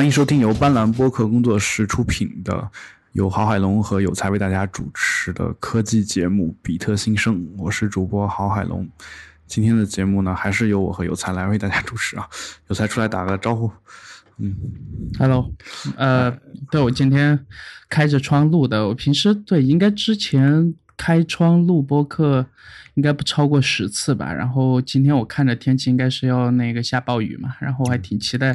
[0.00, 2.70] 欢迎收听由斑斓播客工作室出品的，
[3.12, 7.36] 由郝海龙和有才为大家主持的科技节目《比特新生》。
[7.58, 8.88] 我是主播郝海龙。
[9.46, 12.26] 今天的节目呢，还是由我和有才来为大家主持啊。
[12.68, 13.70] 有才出来打个招呼。
[14.38, 14.56] 嗯
[15.18, 15.52] ，Hello，
[15.98, 16.34] 呃，
[16.70, 17.38] 对我今天
[17.90, 18.88] 开着窗录的。
[18.88, 22.44] 我平时对应该之前开窗录播客
[22.92, 24.30] 应该不超过十次吧。
[24.30, 28.54] 然后今天我看着天气应该是要那个下暴雨嘛，然后我还挺期待。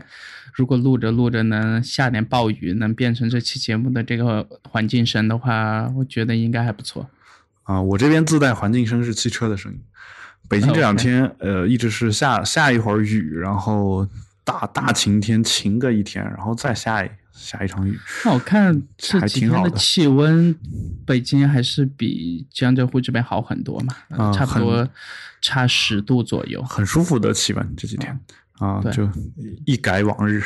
[0.53, 7.09] 如果录着录着能下点暴雨，能变成这期节目的这个环境声的话，我觉得应该还不错。
[7.63, 9.79] 啊，我这边自带环境声是汽车的声音。
[10.47, 14.07] 北京这两天呃一直是下下一会儿雨，然后
[14.43, 17.99] 大大晴天晴个一天，然后再下一下一场雨。
[18.23, 20.55] 那我看这几天的气温，
[21.05, 24.87] 北京还是比江浙沪这边好很多嘛，差不多
[25.41, 28.17] 差十度左右，很舒服的气温这几天。
[28.57, 29.09] 啊，就
[29.65, 30.41] 一改往日，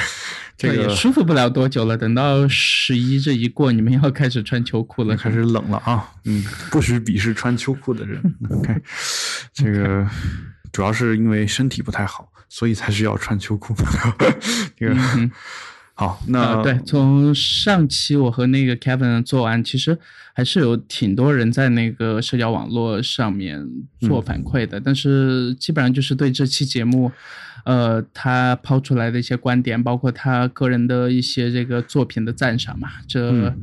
[0.56, 1.94] 这个舒服不了多久了。
[1.94, 6.10] 等到十一这一过，你们要开始穿秋裤了，开始冷了啊。
[6.24, 8.18] 嗯，不许鄙视穿秋裤的人。
[8.48, 8.74] OK，
[9.52, 10.08] 这个
[10.72, 13.74] 主要是因为身体不太好，所以才需要穿秋裤。
[14.74, 14.96] 这个
[16.00, 19.98] 好，那对，从上期我和那个 Kevin 做完，其实
[20.32, 23.62] 还是有挺多人在那个社交网络上面
[24.00, 27.12] 做反馈的，但是基本上就是对这期节目。
[27.66, 33.54] 呃，他抛出来的一些观点，包括他个人的一些这个作品的赞赏嘛，这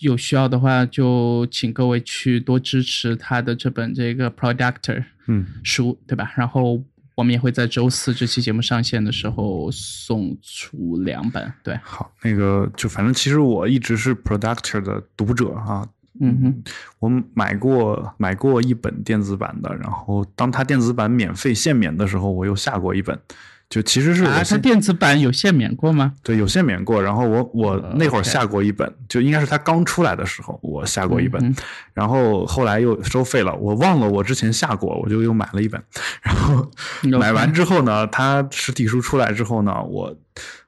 [0.00, 6.32] 有需要的话，就请各位去多支持他的这本这个 Productor 嗯书，对吧？
[6.36, 6.82] 然后
[7.16, 11.76] 我们也会在周四这期节目上线的时候送出两本，对。
[11.82, 15.88] 好，那个就反正其实我一直是 Productor 的读者啊。
[16.20, 16.62] 嗯哼，
[16.98, 23.18] 我买过买过一本电子版的，然后当它电子版免费限免的时候，我又下过一本。
[23.68, 26.14] 就其实是啊，它电子版有限免过吗？
[26.22, 27.02] 对，有限免过。
[27.02, 31.54] 然后我我那会儿下过一本，就应该是它刚出来的时候，我下过一本。
[31.92, 35.82] 然后后来又收费了，我忘了我之前下过，我就又买了一本。
[36.22, 36.70] 然后
[37.18, 40.16] 买完之后呢，它实体书出来之后呢，我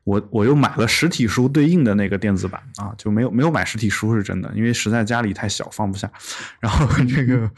[0.03, 6.10] 我我又买了实体书对应的那个电子版啊，就没有没有买实体书是真的，因为实在家里太小放不下。
[6.59, 7.48] 然后这个。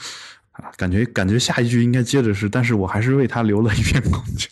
[0.76, 4.50] 感觉感觉下一句应该接着是，但是我还是为他留了一片空间。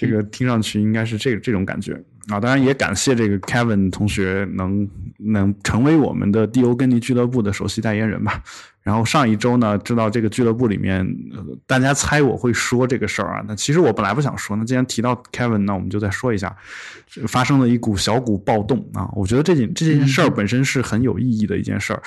[0.00, 1.92] 这个听上去应该是这这种感觉
[2.28, 2.40] 啊！
[2.40, 4.88] 当然也感谢这个 Kevin 同学能
[5.18, 8.42] 能成为我们的蒂欧根尼俱乐部的首席代言人吧。
[8.82, 11.06] 然后上一周呢，知道这个俱乐部里面，
[11.66, 13.44] 大家猜我会说这个事儿啊。
[13.46, 16.56] 那其实我本来不想说，那既然提到 Kevin，那我们就再说一下，
[17.28, 19.06] 发生了一股小股暴动啊。
[19.14, 22.02] 我觉得这件这件事儿本身是很有意义的一件事儿。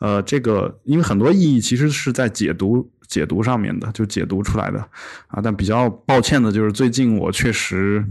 [0.00, 4.78] 呃，这个因为很多意义其实是在解读解读上面的，就解读出来的
[5.26, 5.40] 啊。
[5.42, 8.06] 但比较抱歉的就是最近我确实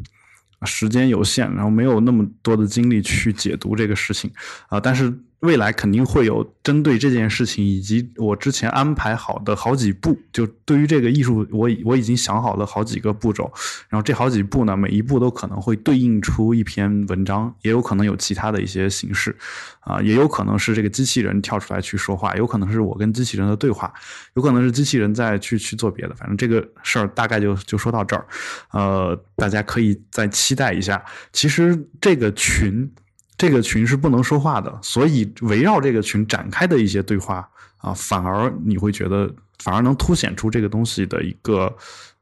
[0.64, 4.30] 时间有限，然后没有那么多的精力去解读这个事情
[4.68, 4.78] 啊。
[4.80, 5.18] 但是。
[5.42, 13.52] 未来肯定会有针对这件事情，以及我之前安排好的好几步，就对于这个艺术，我我已经想好了好几个步骤，
[13.88, 19.36] 然后这好几步呢，每一步都可能会对应出一篇文章，也有可能有其他的一些形式，
[19.82, 23.94] 啊，也有可能是这个机器人跳出来去说话，有可能是我跟机器人的对话，
[24.34, 28.26] 有可能是机器人在去去做别的，反正这个事儿大概就就说到这儿，
[28.72, 31.06] 呃，大家可以再期待一下。
[31.32, 32.92] 其实这个群。
[33.38, 41.72] 这个群是不能说话的，所以围绕这个群展开的一些对话啊，反而你会觉得反而能凸显出这个东西的一个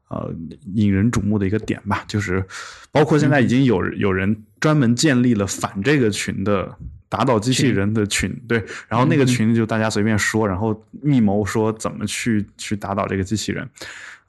[0.08, 0.30] 呃
[0.74, 2.04] 引人瞩目的一个点吧。
[2.06, 2.44] 就是
[2.92, 6.76] 包括现在已经有有人专门建立了反这个群的
[7.08, 13.66] 打倒机器人的群，对，然后那个群就大家随便说，然后密谋说怎么去去打倒这个机器人。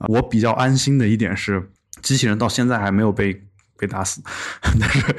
[0.07, 1.69] 我比较安心的一点是，
[2.01, 3.43] 机器人到现在还没有被。
[3.77, 4.21] 被打死，
[4.79, 5.15] 但是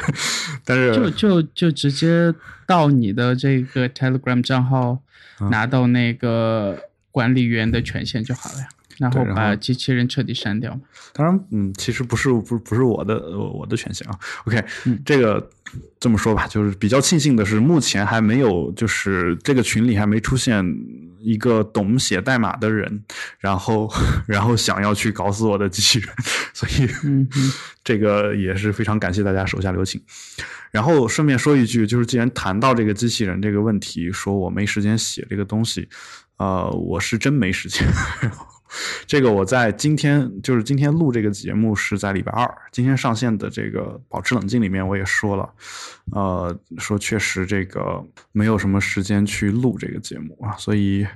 [0.64, 2.34] 但是就就就直接
[2.66, 5.00] 到你的这个 Telegram 账号
[5.50, 6.78] 拿到那个
[7.10, 8.68] 管理员的权限就好了呀，
[8.98, 10.78] 然后把机器人彻底删掉。
[11.12, 14.18] 当然，嗯，其实不是不不是我的我的权限啊。
[14.44, 14.64] OK，
[15.04, 15.50] 这个
[15.98, 20.64] 这么说吧，就是比较庆幸的是，目前还没有就是这个群里还没出现。
[21.28, 23.04] 一个懂写代码的人，
[23.38, 23.92] 然后
[24.26, 26.08] 然后想要去搞死我的机器人，
[26.54, 26.88] 所以
[27.84, 30.00] 这个也是非常感谢大家手下留情。
[30.70, 35.88] 然后顺便说一句，就是既然谈到这个机器人这个问题，说我没时间写这个东西，
[36.38, 37.86] 呃，我是真没时间。
[39.06, 45.48] 这个我在今天就是今天录这个节目是在礼拜二，今天上线的这个保持冷静里面我也说了，
[46.12, 51.06] 呃，说确实这个没有什么时间去录这个节目啊，所以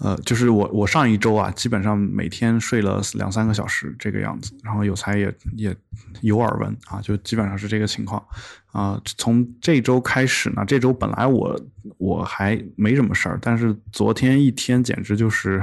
[0.00, 5.76] 呃，就是我我上一周啊，基本上每天睡了两三个小时这个样子，然后有才也也
[6.20, 8.22] 有耳闻啊，就基本上是这个情况
[8.72, 9.00] 啊。
[9.04, 11.60] 从这周开始呢，这周本来我
[11.96, 15.62] 我还没什么事儿，但是昨天一天简直就是。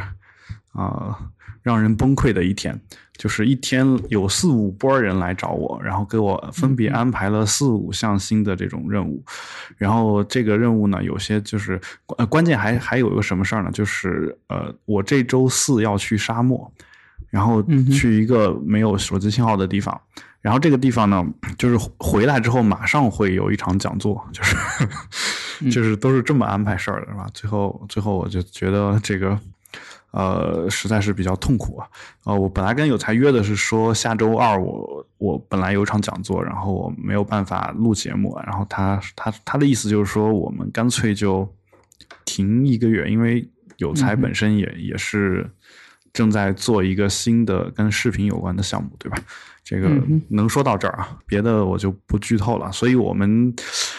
[0.76, 1.18] 啊，
[1.62, 2.80] 让人崩溃的一天，
[3.18, 9.24] 就是一天有四五波人来找我，然后给我分别安排了四五项新的这种任务，
[9.78, 11.80] 然后这个任务呢，有些就是
[12.18, 13.72] 呃关键还还有一个什么事儿呢？
[13.72, 16.70] 就是呃，我这周四要去沙漠，
[17.30, 20.00] 然后去一个没有手机信号的地方，
[20.42, 21.26] 然后这个地方呢，
[21.58, 24.56] 就是回来之后马上会有一场讲座，就是
[25.72, 27.30] 就是都是这么安排事儿的，是吧？
[27.34, 29.40] 最后最后我就觉得这个。
[30.16, 31.88] 呃，实在是比较痛苦啊！
[32.24, 41.46] 呃，我本来跟有才约的是说下周二我我本来有场讲座，然后我没有办法录节目，然后他他他的意思就是说我们干脆就
[42.24, 43.46] 停一个月，因为
[43.76, 45.46] 有才本身也也是
[46.14, 49.18] 正在做一个新的跟视频有关的项目，对吧？
[49.66, 49.90] 这个
[50.30, 52.72] 能说到这儿啊，别的我就不剧透了。
[52.72, 53.54] 所以我们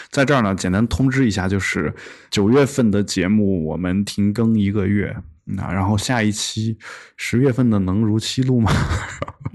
[0.09, 1.93] 在这儿呢，简单通知一下，就是
[2.31, 5.15] 九月份的节目我们停更一个月。
[5.49, 6.77] 那然后下一期
[7.15, 8.71] 十月份的能如期录吗？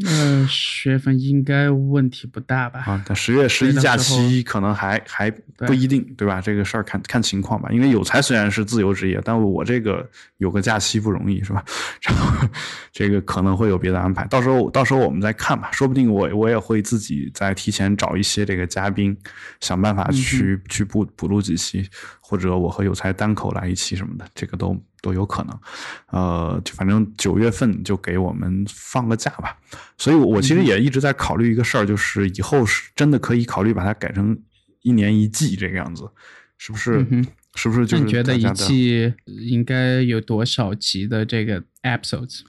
[0.07, 2.81] 嗯， 十月份应该问题不大吧？
[2.87, 6.41] 啊，但十月十一假期可能还还不一定，对吧？
[6.41, 7.69] 这个事儿看看情况吧。
[7.71, 10.09] 因为有才虽然是自由职业，但我这个
[10.39, 11.63] 有个假期不容易，是吧？
[12.03, 12.49] 然后
[12.91, 15.71] 这个可能会有别的安排，到时候到时候我们再看吧。
[15.73, 19.15] 说不定我我也会自己再提前找一些这个嘉宾，
[19.61, 21.87] 想办法去去补补录几期。
[22.33, 25.61] 或者我和有才单口来一期什么的，这个都都有可能。
[26.07, 29.55] 呃，就反正九月份就给我们放个假吧。
[29.99, 34.35] 所以，我其实也一直在考虑一个事儿，就是以后是真的可以考虑把它改成
[34.81, 36.09] 一年一季这个样子，
[36.57, 37.07] 是不是？
[37.55, 37.87] 是不是？
[37.87, 42.41] 就你觉得一季应该有多少集的这个 episodes？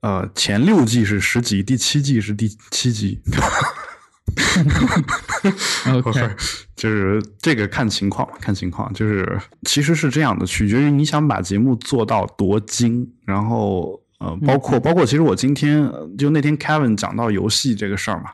[0.00, 3.22] 呃，前六季是十集，第七季是第七集。
[5.94, 6.30] OK，
[6.76, 18.30] 就是这个看情况，看情况，就是其实是这样的，取决于你想把节目做到多精，然后呃，包括包括，其实我今天就那天 Kevin 讲到游戏这个事儿嘛，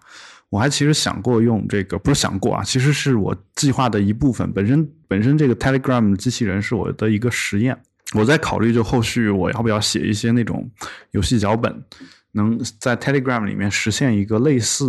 [0.48, 4.52] 我还其实想过用这个，不是想过啊，其实是我计划的一部分。
[4.52, 7.76] 本身本身这个 Telegram 机器人是我的一个实验，
[8.14, 10.70] 我在考虑就后续我要不要写一些那种
[11.12, 11.84] 游戏脚本。
[12.32, 14.84] 能在 Telegram 里面实现一个类似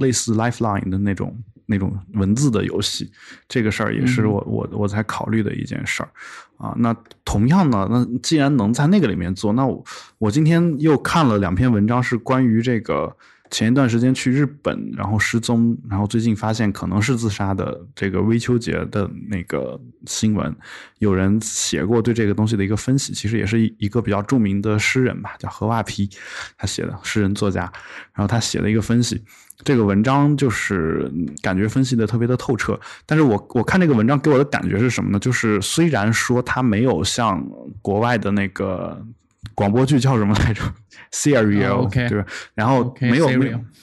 [0.00, 1.36] 类似 Lifeline 的那种
[1.66, 3.10] 那种文字的游戏，
[3.48, 6.08] 这个事儿也是我我我在考虑的一件事儿
[6.56, 6.74] 啊。
[6.78, 9.84] 那同样呢，那既然能在那个里面做，那我
[10.18, 13.16] 我今天又看了两篇文章，是关于这个。
[13.52, 20.56] 前一段时间去日本，然后失踪，然后最近发现可能是自杀的这个微秋节的那个新闻，
[21.00, 26.08] 有人写过对这个东西的一个分析，其实也是一个比较著名的诗人吧，叫何瓦皮，
[26.56, 27.70] 他写的诗人作家，
[28.14, 29.22] 然后他写了一个分析，
[29.62, 31.12] 这个文章就是
[31.42, 35.18] 感觉分析的特别的透彻，但是我我看这个文章给我的感觉是什么呢？
[35.18, 37.46] 就是虽然说他没有像
[37.82, 39.06] 国外的那个。
[39.54, 40.62] 广播剧叫什么来着？
[41.12, 42.26] Serial，对吧？
[42.54, 43.28] 然后没有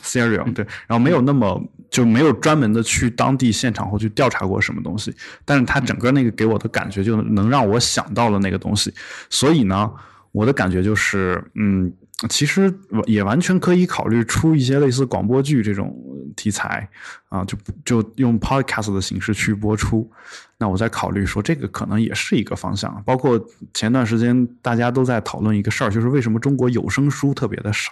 [0.04, 1.62] Serial，对，然后没有那么
[1.92, 8.94] 就没有专门的去当地现场或去调查过什么东西，但是他整个那个给我的感觉就能让我想到了那个东西，
[9.30, 9.92] 所以呢，
[10.32, 11.92] 我的感觉就是，嗯。
[12.28, 12.74] 其实
[13.06, 15.96] 也完全可以考虑出一些类似广播剧这种
[16.36, 16.90] 题材
[17.30, 20.10] 啊，就就用 podcast 的形式去播出。
[20.58, 23.02] 那我在考虑说，这个可能也是一个方向。
[23.06, 23.40] 包括
[23.74, 27.92] 前段时间大家都在讨论一个事儿，就是为什么中国有声书特别的少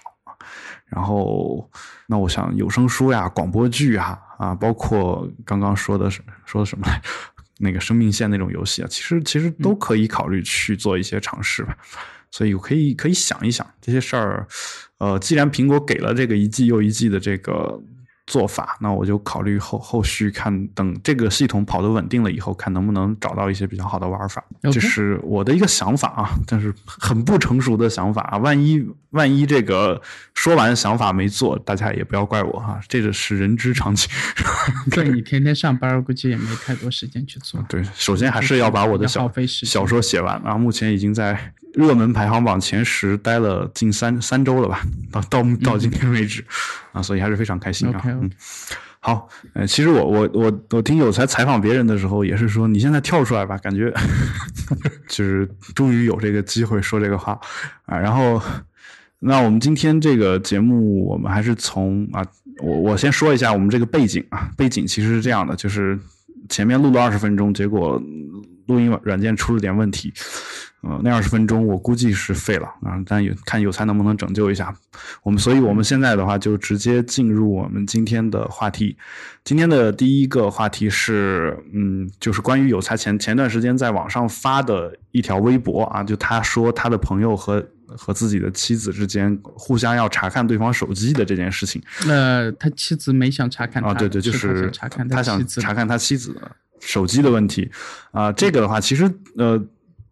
[0.88, 1.69] 然后，
[2.07, 7.01] 那我想有声书呀、广播剧啊啊，包括刚刚说的是说的什么来，
[7.60, 11.77] 那个生命线那种游戏啊，其实其实都可以考虑去做一些尝试吧。
[12.38, 14.48] 所以我可以可以想一想这些事儿，
[15.00, 17.82] 呃，既然苹果给了这个一季又一季的这个。
[18.29, 24.44] 做法，那我就考虑后后续看，等这个系统跑得稳定了以后，看能不能找到一些比较好的玩法。
[24.63, 28.38] 这是我的一个想法啊，但是很不成熟的想法啊。
[28.39, 30.01] 万一万一这个
[30.34, 34.12] 说完想法没做，大家也不要怪我哈，这个是人之常情。
[34.91, 37.63] 对你天天上班，估计也没太多时间去做。
[37.70, 40.58] 对，首先还是要把我的小小说写完啊。
[40.58, 44.81] 目前已经在热门排行榜前十待了近三三周了吧，
[45.12, 46.43] 到到到今天为止
[46.91, 48.01] 啊，所以还是非常开心啊。
[48.03, 48.27] 嗯，
[49.00, 53.93] 好，呃，其实我我我我听有才采访别人的时候，也是说你现在跳出来吧，感觉
[55.07, 57.39] 就是终于有这个机会说这个话
[57.86, 57.96] 啊。
[57.96, 58.41] 然后
[59.19, 62.25] 那我们今天这个节目，我们还是从啊，
[62.60, 65.98] 我我先说一下我们这个背景啊，背景其实是这样的，就是
[66.50, 68.01] 前面录了二十分钟，结果
[68.65, 70.12] 录音软件出了点问题。
[70.88, 74.74] 呃，那二十分钟我估计是废了啊，但有看有才能不能拯救一下
[75.22, 78.96] 我们，所以我们现在的话就直接进入我们今天的话题。
[79.44, 91.82] 今天的第一个话题是，嗯，就是关于有才前前段时间在网上发的一条微博啊，就他说他的朋友和和自己的妻子之间互相要查看对方手机的这件事情。
[92.06, 96.34] 那他妻子没想查看啊，对对，就是查看他想查看他妻子
[96.79, 97.70] 手机的问题
[98.12, 99.03] 啊，这个的话其实
[99.38, 99.62] 呃。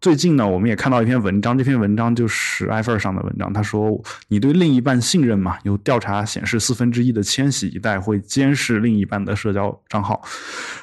[0.00, 3.52] 最近呢，我们也看到一篇文章，这篇文章就是 i p h o n 上的文章。
[3.52, 10.22] 他说：“你对另一半信任吗？”有调查显示，四分之一的千禧一代会监视另一半的社交账号。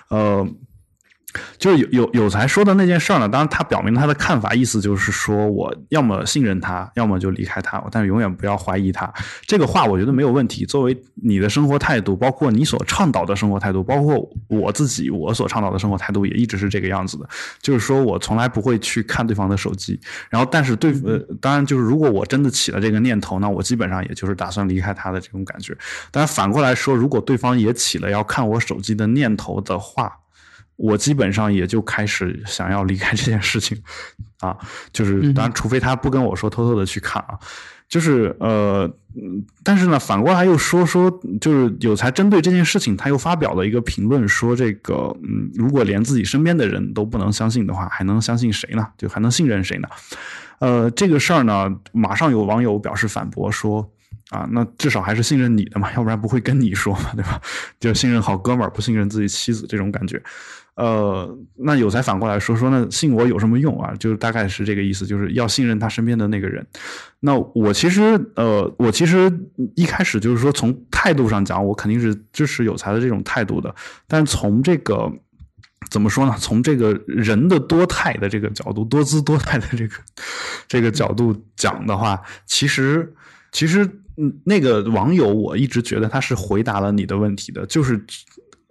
[0.10, 0.48] 呃。
[1.58, 9.12] 就是有有有才说的那件事儿呢，当然他表明他的看法，意思就是说我要么信任他，要么就离开他，但是永远不要怀疑他。
[9.46, 10.66] 这个话我觉得没有问题。
[10.66, 17.28] 作为你的生活态度，包括你所倡导的生活态度，包括我自己我所倡导的生活态度，也一直是这个样子的。
[17.62, 20.00] 就是说我从来不会去看对方的手机，
[20.30, 25.76] 然后但是对呃，当然就是如果我真的起了这个念头，那我基本上也就是打算离开他的这种感觉。
[26.12, 30.12] 但是反过来说，如果对方也起了要看我手机的念头的话，
[30.76, 33.78] 我基本上也就开始想要离开这件事情，
[34.40, 34.58] 啊，
[34.92, 37.38] 就是当然，除非他不跟我说，偷偷的去看啊，
[37.88, 38.92] 就是呃，
[39.64, 48.88] 但是呢，反过来又说说，就是有才针对这件事情，他又发表了一个评论，说这个，嗯，如果连自己身边的人都不能相信的话，还能相信谁呢？
[48.98, 49.88] 就还能信任谁呢？
[50.60, 53.88] 呃，这个事儿呢，马上有网友表示反驳说，
[54.30, 57.40] 啊，那至少还是信任你的嘛，要不然不会跟你说嘛，对吧？
[57.80, 60.22] 就信任好哥们儿，不信任自己妻子这种感觉。
[60.76, 63.94] 呃，那有才反过来说说，那信我有什么用啊？
[64.00, 66.66] 就是大概是这个意思，就是要信任他身边的那个人。
[67.20, 69.32] 那我其实，呃，我其实
[69.76, 73.74] 一开始就是说，从态度上讲，我肯定是支持有才的这种态度的。
[74.08, 75.12] 但是从这个
[75.92, 76.36] 怎么说呢？
[76.40, 79.94] 从这个人的多态的这个角度，多姿多态的这个
[80.68, 83.14] 这个角度讲的话，其实
[83.52, 83.88] 其实
[84.44, 88.04] 那个网友，我一直觉得他是回答了你的问题的，就是。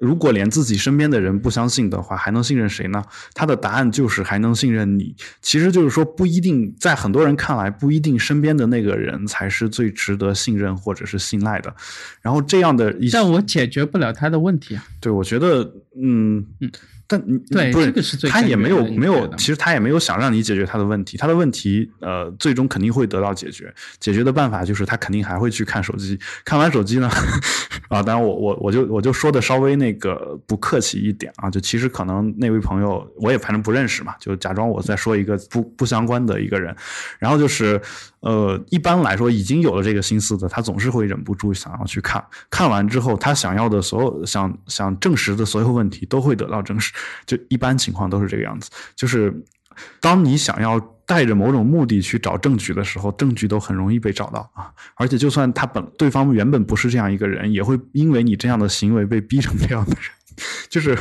[0.03, 3.01] 如果连自己身边的人不相信的话，还能信任谁呢？
[3.35, 5.15] 他的答案就是还能信任你。
[5.41, 11.73] 其实就是说，不一定在很多人看来，不一定身边的那个人才是最值得信任或者是信赖的。
[12.21, 14.85] 然后这样的一，但我解决不了他的问题啊。
[15.01, 15.63] 对，我觉得，
[15.97, 16.71] 嗯嗯。
[17.13, 27.11] 但你对这个是最他也没有没有，其实他也没有想让你解决他的问题，他的问题呃最终肯定会得到解决，解决的办法就是他肯定还会去看手机，看完手机呢
[27.89, 36.75] 啊，当然我我我就我就说的稍微那个不客气一点啊，就其实可能那位朋友我也反正不认识嘛，就假装我在说一个不不相关的一个人，
[37.19, 37.79] 然后就是。
[38.23, 42.25] 呃，一般来说，已经有了这个心思的，他总是会忍不住想要去看。
[42.49, 46.93] 看完之后，他想要的所有、想想证实的所有问题都会得到证实。
[47.27, 48.71] 就一般情况都是这个样子。
[48.95, 49.33] 就是
[50.01, 54.73] 当你想要带着某种目的去找证据的时候，证据都很容易被找到啊。
[54.95, 60.11] 而且，就算他本对方原本不是这样一个人，也会因为你这样的行为被逼成这样的人。
[60.69, 60.97] 就是，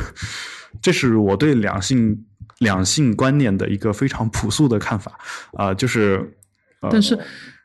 [0.80, 2.24] 这是我对两性
[2.58, 5.18] 两性观念的一个非常朴素的看法
[5.54, 6.36] 啊，就是。
[6.90, 7.16] 但是，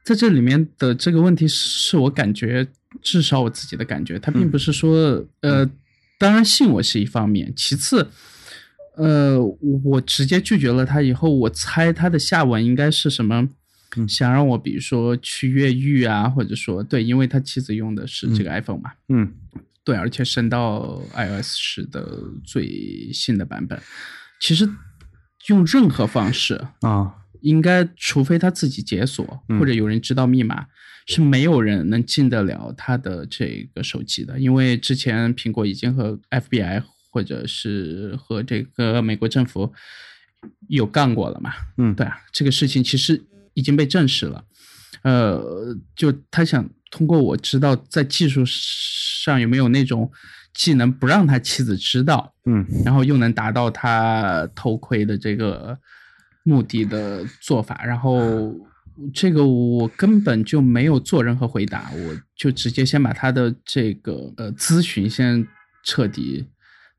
[0.03, 2.67] 在这里面的这个问题是我感觉，
[3.01, 5.67] 至少我自己的感觉，他并不是说，呃，
[6.17, 8.09] 当然信我是一方面，其次，
[8.95, 9.39] 呃，
[9.83, 13.49] 我直接拒绝了他以后，我猜他的下文应该是什么？
[14.07, 19.33] 想让我比如说去越狱啊，或者说对，因为他妻子用的是这个 iPhone 嘛，嗯，
[19.83, 23.81] 对，而且升到 iOS 十的最新的版本，
[24.39, 24.69] 其实
[25.47, 27.13] 用任何方式啊。
[27.41, 29.25] 应该，除非他自己解锁，
[29.59, 30.65] 或者有人知道密码，
[31.05, 34.39] 是没有人能进得了他的这个手机的。
[34.39, 39.71] 因为之前苹果已经和 FBI 或者是和这个美国政府
[40.67, 41.51] 有干过了嘛。
[41.77, 44.43] 嗯，对啊，这个事情其实已经被证实了。
[45.03, 50.11] 呃，就他想通过我知道在技术上有没有那种
[50.53, 55.77] 技能，不让他妻子知道，嗯，然后又能达到他偷窥的这个。
[56.47, 58.55] 目的的做法，然后
[59.13, 65.45] 这个我根本就没有做任何回答，我就直接先把他的这个呃咨询先
[65.83, 66.45] 彻底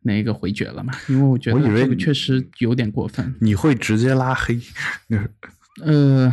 [0.02, 3.34] 那个回绝了嘛，因为我觉得这个确实有点过分。
[3.40, 4.60] 你会直接拉黑？
[5.82, 6.30] 呃，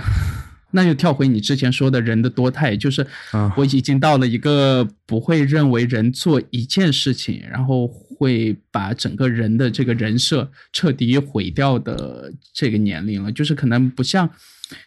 [0.72, 3.08] 那就跳回你之前说的人的多态，就是
[3.56, 14.30] 我已经到了一个不会认为人做一件事情，然后会把整个人的这个人设彻底毁掉的这个年龄了，就是可能不像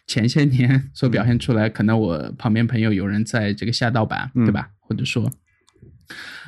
[0.07, 4.69] 前些年 所表现出来，可能我旁边朋友有人在这个下盗版，对吧？
[4.79, 5.31] 或者说。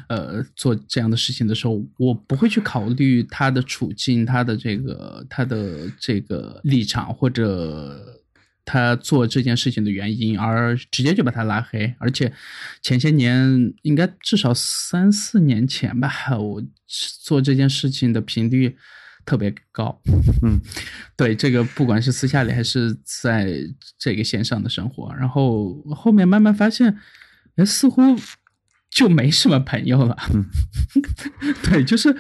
[0.08, 8.21] 呃，做这样的事情的时候，我不会去考虑他的处境、他的这个、他的这个立场，或者
[8.66, 11.94] 他做这件事情的原因，而直接就把他拉黑。
[12.00, 12.32] 而且
[12.82, 16.64] 前些年，应该至少三四年前吧，我
[17.24, 18.76] 做这件事情的频率
[19.26, 20.02] 特别高。
[20.44, 20.60] 嗯，
[21.18, 23.54] 对，这个不管是私下里还是在
[23.98, 26.98] 这个线上的生活，然后后面慢慢发现，
[27.56, 28.02] 哎，似乎。
[28.94, 30.18] 就没什么朋友了，
[31.64, 32.14] 对，就是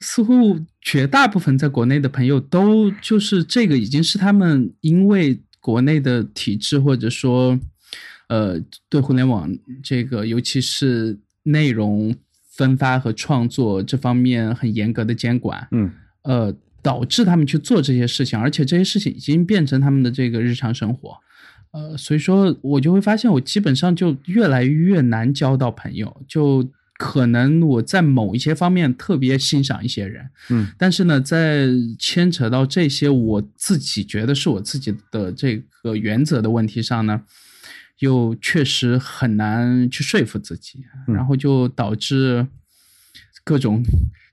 [0.00, 7.58] 似乎绝大部分在国内的朋友都就是这个已经是他们因为国内的体制或者说
[8.28, 9.48] 呃对互联网
[9.82, 12.14] 这个尤其是内容
[12.50, 15.90] 分发和创作这方面很严格的监管，嗯，
[16.22, 21.16] 呃，导致他们去做这些事情，而且这些事情已经变成他们的这个日常生活。
[21.72, 26.20] 呃，所以说，我就会发现，我基本上就越来越难交到朋友。
[26.26, 26.68] 就
[27.00, 31.66] 可能我在某一些方面特别欣赏一些人，嗯，但是呢，在
[31.98, 37.22] 牵扯到这些我自己觉得是我自己的这个原则的问题上呢，
[38.00, 42.46] 又确实很难去说服自己，然后就导致
[43.42, 43.82] 各种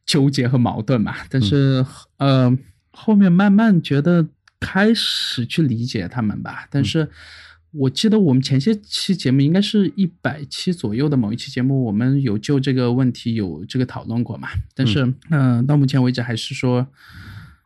[0.05, 1.15] 纠结和矛盾嘛。
[1.29, 1.85] 但是，
[2.17, 2.57] 呃，
[2.91, 4.27] 后面慢慢觉得。
[4.59, 7.07] 开始去理解他们吧，但是
[7.71, 14.47] 我记得我们前些期节目应该是一百期左右的某一期节目，我们有就这个问题有这个讨论过嘛？
[14.73, 16.87] 但是，嗯，到目前为止还是说，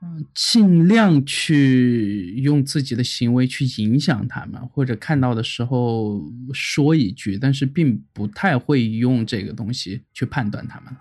[0.02, 11.00] 嗯，尽量去用自己的行为去影响他们，或者看到的时候说一句，但是并不太会用这个东西去判断他们了。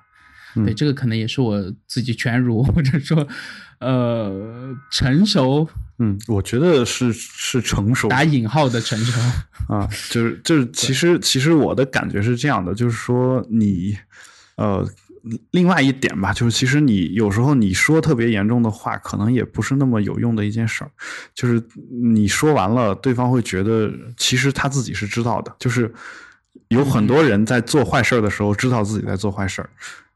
[0.55, 3.27] 对，这个可能也是我自己全儒， 或者说，
[3.79, 5.69] 呃，成熟。
[6.03, 9.21] 嗯，我觉得是是成熟，打引号的成熟
[9.69, 13.95] 啊，就是就是，其实其实我的感觉是这样的，就是说你，
[14.57, 14.89] 呃，
[15.51, 20.91] 另外一点吧，就是其实你有时候你说特别严重的话，可能也不是那么有用的一件事儿。
[21.35, 25.93] 就是你说完了，对方会觉得其实他自己是知道的，就是
[26.69, 29.69] 有很多人在做坏事儿的时候，知道自己在做坏事儿。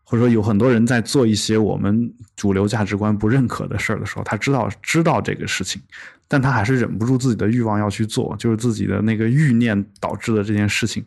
[0.04, 5.80] 或者说有很多人在做一些我们主流价值观不认可的事儿的时候，他知道知道这个事情，
[6.28, 11.04] 但他还是忍不住自己的欲望要去做，就是自己的那个欲念导致的这件事情。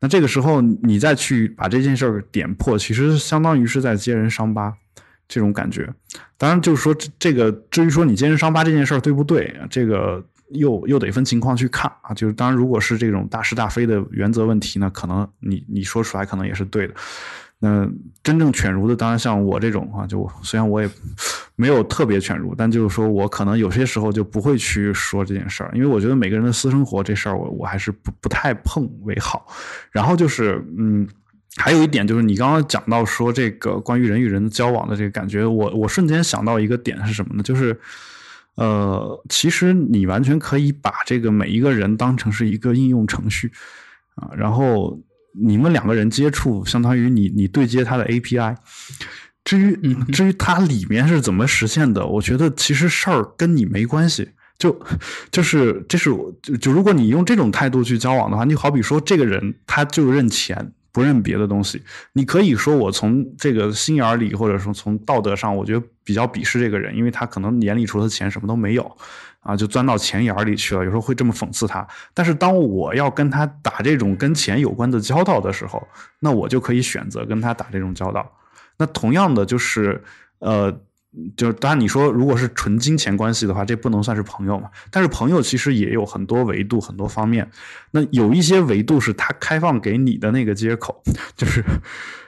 [0.00, 4.74] 那这个时候你再去把这件事儿点破，其实相当于是在揭人伤疤，
[5.26, 5.88] 这种感觉。
[6.36, 12.12] 当然，就是说这个至于说你揭人伤疤这件事儿对不对，这个又又得分情况去看啊。
[12.12, 16.94] 就是当然，如果是这种大是大非的原则问题呢，可能你你说出来可能也是对的。
[17.64, 17.90] 那
[18.22, 20.90] 真正犬儒的，当然像我这种啊，就虽然我也
[21.56, 29.46] 没有特别犬儒，但就是说我可能有些时候就不会去说这件事儿，因为我觉得每个人的私生活这事儿，我我还是不不太碰为好。
[29.90, 31.08] 然后就是，嗯，
[31.56, 37.42] 还有一点就是你刚刚讲到说这个关于人与人交往的这个感觉，我我瞬间想到一个点是什么呢？
[37.42, 37.80] 就是，
[38.56, 43.50] 呃，其实你完全可以把这个每一个人当成是一个应用程序
[44.16, 45.00] 啊，然后。
[45.34, 48.56] 你们两个人接触，相当于你你对接他的 API。
[49.44, 54.30] 至于至于它里面是怎么实现的，我觉得其实事儿跟你没关系。
[54.56, 54.80] 就
[55.30, 61.82] 就是这是我就就如果你用这种态度去交往的话，你好比说这个人他就认钱不认别的东西，
[62.14, 68.96] 你可以说我从这个心眼里或者说从道德上，我觉得比较鄙视这个人，因为他可能眼里除了钱什么都没有。
[69.40, 71.86] 啊，就钻到钱眼里去了，有时候会这么讽刺他。
[72.14, 75.86] 但是当我要跟他打这种跟钱有关的交道的时候，
[76.20, 78.26] 那我就可以选择跟他打这种交道。
[78.78, 80.02] 那同样的就是，
[80.38, 80.74] 呃，
[81.36, 84.68] 就当然你说如果是纯金钱关系的话，这不能算是朋友嘛。
[84.90, 87.48] 但是朋友其实也有很多维度、很多方面。
[87.90, 91.02] 那有一些维度是他开放给你的那个接口，
[91.36, 91.64] 就是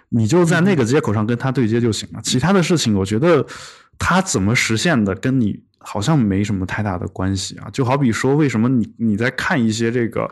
[0.08, 2.20] 你就在那个接口上跟他对接就行了。
[2.22, 3.46] 其他的事情，我觉得
[3.98, 5.62] 他怎么实现的，跟你。
[5.88, 10.28] 好像没什么太大的关系啊，就好比说，为什么你你在看一些这个，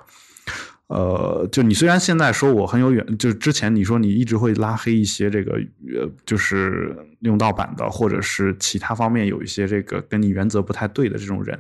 [0.89, 11.59] 呃，就你虽然现在说我很有远，就是之前你说你一直会拉黑一些这个，呃，就是用盗版的，或者是其他方面有一些这个跟你原则不太对的这种人，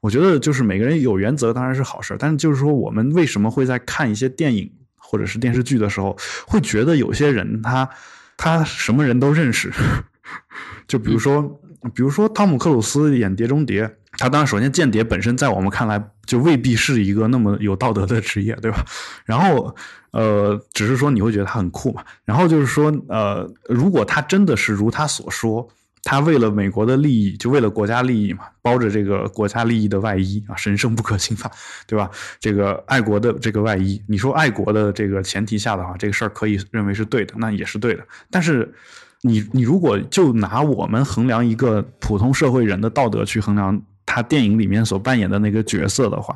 [0.00, 7.88] 我觉得就是每个人有原则当然是好事，但是就是说我们为什么会在看一些电影或者是电视剧的时候，会觉得有些人他
[8.36, 9.72] 他什么人都认识，
[10.86, 11.60] 就比如说。
[11.94, 13.86] 比如说，汤姆克鲁斯演《碟中谍》，
[14.18, 18.84] 他当然首先间谍本身在我们看来就未必是一个那么有道德的职业，对吧？
[19.24, 19.74] 然后，
[20.10, 22.02] 呃，只是说你会觉得他很酷嘛。
[22.24, 25.66] 然后就是说，呃，如果他真的是如他所说，
[26.02, 31.50] 他为了美国的利益，就为了国家利益嘛，包着这个国家利益的外衣啊，神圣不可侵犯，
[31.86, 32.10] 对吧？
[32.38, 38.06] 这个爱国的这个外衣，你说爱国的这个前提下的话，这个事儿可以认为是对的，那也是对的。
[38.30, 38.72] 但是，
[39.22, 43.82] 你你如果就拿我们衡量一个普通社会人的道德去衡量。
[44.06, 46.34] 他电影里面所扮演的那个角色的话，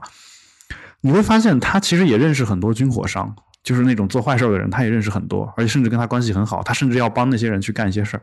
[1.01, 8.23] 你会发现他其实也认识很多军火商，就是那种做坏事的人，他也认识很多，而且甚至跟他关系很好，他甚至要帮那些人去干一些事儿。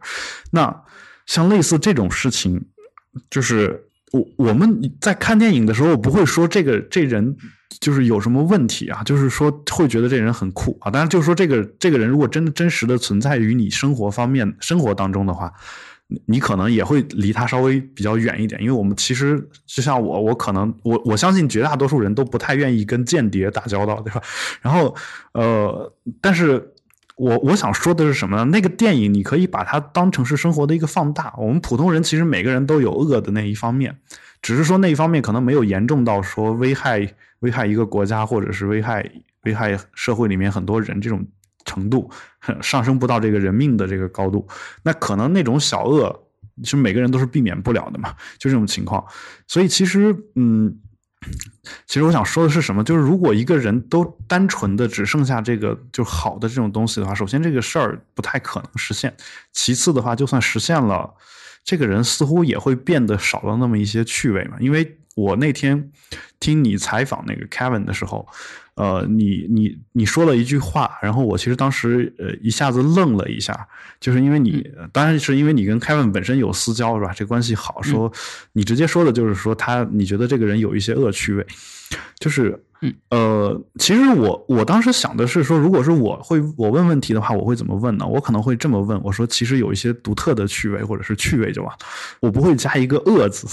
[0.52, 0.84] 那
[1.26, 2.62] 像类似这种事情，
[3.30, 7.36] 就是我我们在看电影的时候，不会说这个这人
[7.80, 10.92] 就是有什么问题啊，就是说会觉得这人很酷啊。
[10.92, 15.54] 当然，就是说这个这个人如果真的真实的存在于你生活方面生活当中的话。
[16.26, 24.22] 你可能也会离他稍微比较远一点，因为我们其实就像我，我可能我我相信绝大多数人都不太愿意跟间谍打交道，对吧？
[24.62, 24.96] 然后，
[25.34, 26.74] 呃，但是
[27.18, 28.46] 我我想说的是什么呢？
[28.46, 31.34] 那个电影你可以把它当成是生活的一个放大。
[31.38, 33.98] 我们普通人其实每个人都有恶的那一方面，
[34.42, 39.04] 只是说那一方面可能没有严重到说危害危害一个国家，或者是危害
[39.44, 41.26] 危害社会里面很多人这种。
[41.68, 42.10] 程度
[42.64, 44.48] 上升不到这个人命的这个高度，
[44.82, 46.28] 那可能那种小恶，
[46.64, 49.06] 其实每个人都是避免不了的嘛， 就这种情况。
[49.48, 50.76] 所以其实，嗯，
[51.86, 52.84] 其实我想说的是什么？
[52.84, 59.14] 就是如果一个人都单纯的只剩下这个就好的这种东西的话，首先这个事儿不太可能实现。
[59.52, 61.14] 其次的话，就算实现了，
[61.64, 64.58] 这个人似乎也会变得少了那么一些趣味嘛。
[64.60, 65.92] 因为我那天
[66.40, 68.26] 听你采访那个 Kevin 的时候。
[68.78, 73.68] 呃，你你你说了一句话，然后我其实当时呃一下子愣了一下，
[74.00, 77.12] 就是因为你当然是因为你跟 Kevin 本身有私交是吧？
[77.12, 78.14] 这关系好，说
[78.54, 81.44] 你直接说的就是说他你觉得这个人有一些恶趣味，
[82.20, 82.60] 就是
[83.10, 88.06] 呃，其实我我当时想的是说，如果是我会我问问题的话，我会怎么问呢？
[88.06, 91.76] 我可能会这么问，我说其实有一些独特的趣味或者是趣味就完，
[92.20, 93.48] 我不会加一个恶字，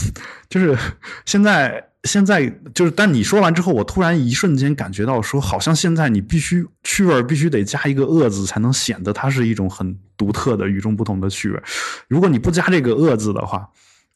[0.48, 0.76] 就是
[1.26, 1.84] 现在。
[2.04, 11.58] 现在就是，但你说完之后，我突然一瞬间感觉到，说好像现在你必须趣味必须得加一个恶字，才能显得它是一种很独特的、与众不同的趣味。
[12.06, 13.66] 如果你不加这个恶字的话，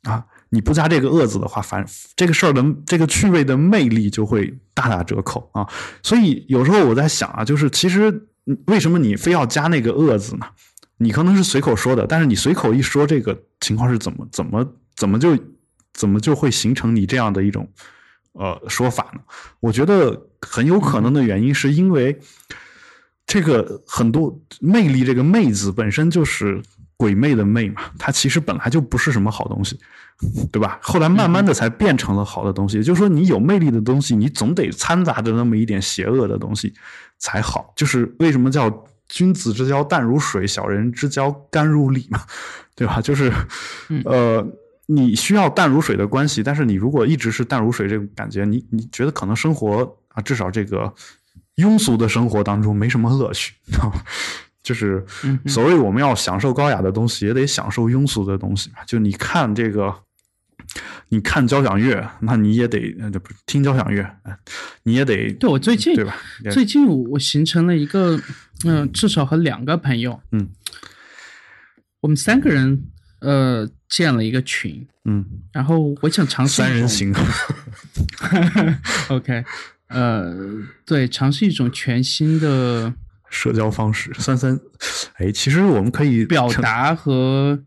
[0.03, 1.85] 啊，你不加这个恶字的话，反
[2.17, 5.67] 这个事儿的这个趣味的魅力就会大打折扣啊。
[6.03, 8.29] 所以有时候我在想啊，就是其实
[8.67, 10.47] 为什么你非要加那个恶字呢？
[10.99, 15.37] 你可能是随口说的，但是你随口一说，这个情况是怎么怎么怎么就？
[15.95, 17.69] 怎么就会形成你这样的一种
[18.35, 19.21] 呃说法呢？
[19.59, 22.17] 我觉得很有可能的原因是因为
[23.27, 26.63] 这个很多魅力，这个“魅”字本身就是
[26.99, 29.79] 鬼魅的“魅”嘛，它其实本来就不是什么好东西，
[30.53, 30.79] 对吧？
[30.83, 32.77] 后来慢慢的才变成了好的东西。
[32.77, 36.75] 也就是说，你有魅力的东西，你总得掺杂着那么一点邪恶的东西
[37.17, 37.73] 才好。
[37.75, 38.69] 就是为什么叫
[39.09, 42.21] 君子之交淡如水，小人之交甘如醴嘛，
[42.75, 43.01] 对吧？
[43.01, 43.33] 就是
[44.05, 44.47] 呃。
[44.91, 50.91] 你需要淡如水的关系，但是你如果一直是淡如水这种感觉，你你觉得可能生活啊，至少这个
[51.57, 53.53] 庸俗的生活当中没什么乐趣，
[54.63, 55.05] 就是
[55.47, 58.77] 所谓我们要享受高雅的东西，也得享受庸俗的东西嘛。
[58.87, 59.95] 就你看这个，
[61.09, 64.05] 你看交响乐，那你也得就不听交响乐，
[64.83, 66.17] 你也得对我最近对吧？
[66.51, 68.21] 最近我形成了一个
[68.65, 70.49] 嗯，至少和两个朋友，嗯，
[72.01, 72.85] 我们三个人。
[73.21, 77.13] 呃，建了一个群，嗯，然后我想尝试三人行，
[79.11, 79.45] OK，
[79.89, 80.33] 呃，
[80.87, 82.95] 对，尝试一种全新的
[83.31, 84.13] 社交方式。
[84.15, 84.59] 三三，
[85.15, 87.63] 哎，其实我们可以表达和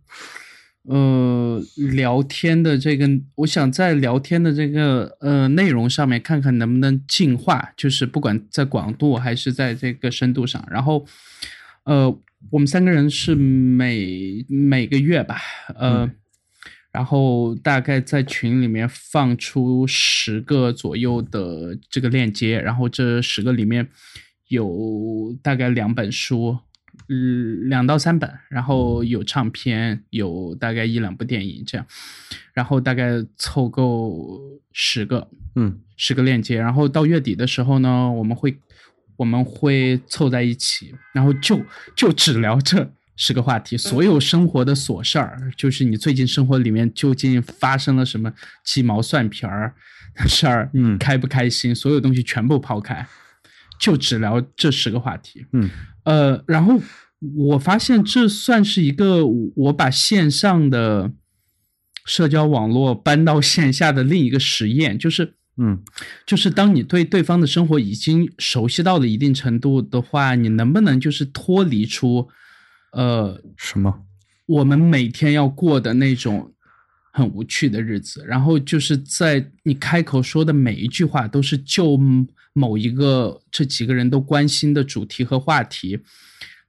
[0.83, 11.05] 呃聊天的这个，我想在聊天的这个呃内容上面看看能不能进化，就是不管在广度还是在这个深度上，然后
[11.83, 12.19] 呃。
[12.49, 15.39] 我们三个人是每每个月吧，
[15.75, 16.09] 呃，
[16.91, 23.87] 然后大概在群里面放出十个左右的这个链接，然后这十个里面
[24.51, 26.59] 有大概两本书，
[27.09, 31.87] 嗯，两到三本，然后有唱片，有大概一两部电影这样，
[32.53, 34.39] 然后大概凑够
[34.71, 38.57] 十个，嗯，十个链接，然后到月底的时候呢，我们会。
[39.17, 41.61] 我们会凑在一起，然后就
[41.95, 48.33] 就只聊这十个话题，所有生活的琐事儿，就是你最近生活里面究竟发生了什么
[48.63, 49.75] 鸡毛蒜皮儿
[50.15, 53.05] 的事儿，嗯，开不开心，所有东西全部抛开，
[53.81, 55.69] 就只聊这十个话题，嗯，
[56.05, 56.79] 呃，然后
[57.35, 61.11] 我发现这算是一个我把线上的
[62.05, 65.83] 社交网络搬到线下的另一个实验，就是嗯，
[66.27, 72.29] 就是当你对对方的生活已经熟悉到了一定程度的话，你能不能就是脱离出，
[72.93, 74.03] 呃，什么？
[74.45, 76.53] 我们每天要过的那种
[77.11, 81.99] 很无趣的日子，然后就是在你开口说的每一句话都是就
[82.53, 85.99] 某一个这几个人都关心的主题和话题。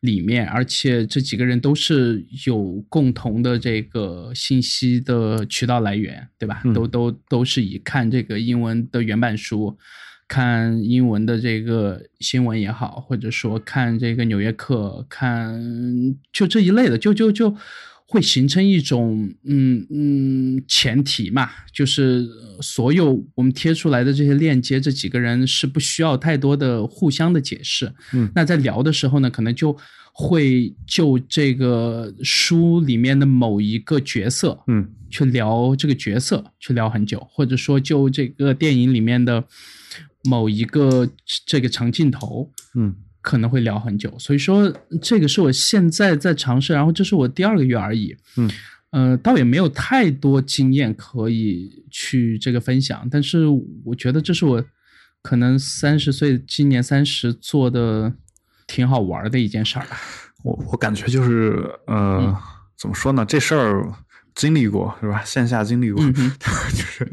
[0.03, 6.61] 里面，而且这几个人都是有共同的这个信息的渠道来源，对吧？
[6.75, 9.79] 都都都是以看这个英文的原版书，
[10.27, 15.63] 看英文的这个新闻也好，或者说看这个《纽约客》，看
[16.33, 17.55] 就这一类的，就就就
[18.12, 22.29] 会形成一种嗯嗯前提嘛，就是
[22.61, 27.90] 所有我们贴出来的这些链接，这几个人是不需要太多的互相的解释。
[28.12, 29.77] 嗯，那在聊的时候呢，可能就。
[30.14, 39.42] 会就这个书里面的某一个角色，嗯，去聊这个角色，去聊很久，或者说就这个电影里面的
[40.25, 41.09] 某一个
[41.46, 44.13] 这个长镜头，嗯，可能会聊很久。
[44.19, 48.51] 所以说，这个是我现在在尝试，然后这是我第二个月而已，嗯，
[48.91, 53.47] 呃，倒也没有太多经验可以去这个分享，但是
[53.87, 54.63] 我觉得这是我
[55.23, 58.13] 可能三十岁，今年三十做的。
[58.69, 59.85] 挺好玩的一件事儿，
[60.45, 62.35] 我我感觉就是，呃，
[62.79, 63.23] 怎么说呢？
[63.27, 63.93] 这事儿
[64.35, 65.23] 经历过是吧？
[65.25, 67.07] 线下经历过， 就是，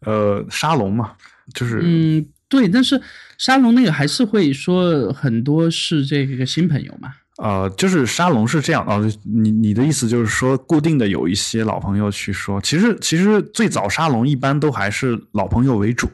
[0.00, 1.14] 呃，沙龙嘛，
[1.54, 2.68] 就是，嗯，对。
[2.68, 3.00] 但是
[3.38, 7.12] 沙龙那个还是会说很多是这个新朋友嘛。
[7.38, 16.08] 呃，就是沙龙是这样啊，你你的意思就是说，固定的有一些老朋友去说，其实其实最早沙龙一般都还是老朋友为主，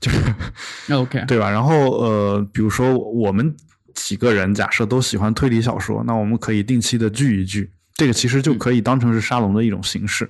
[0.00, 0.18] 就是
[0.92, 1.50] OK 对吧？
[1.50, 3.54] 然后呃，比如说我们。
[3.94, 10.28] 几个人假设都喜欢推理小说，那我们可以定期的聚一聚，这个其实就可以当成是沙龙的一种形式。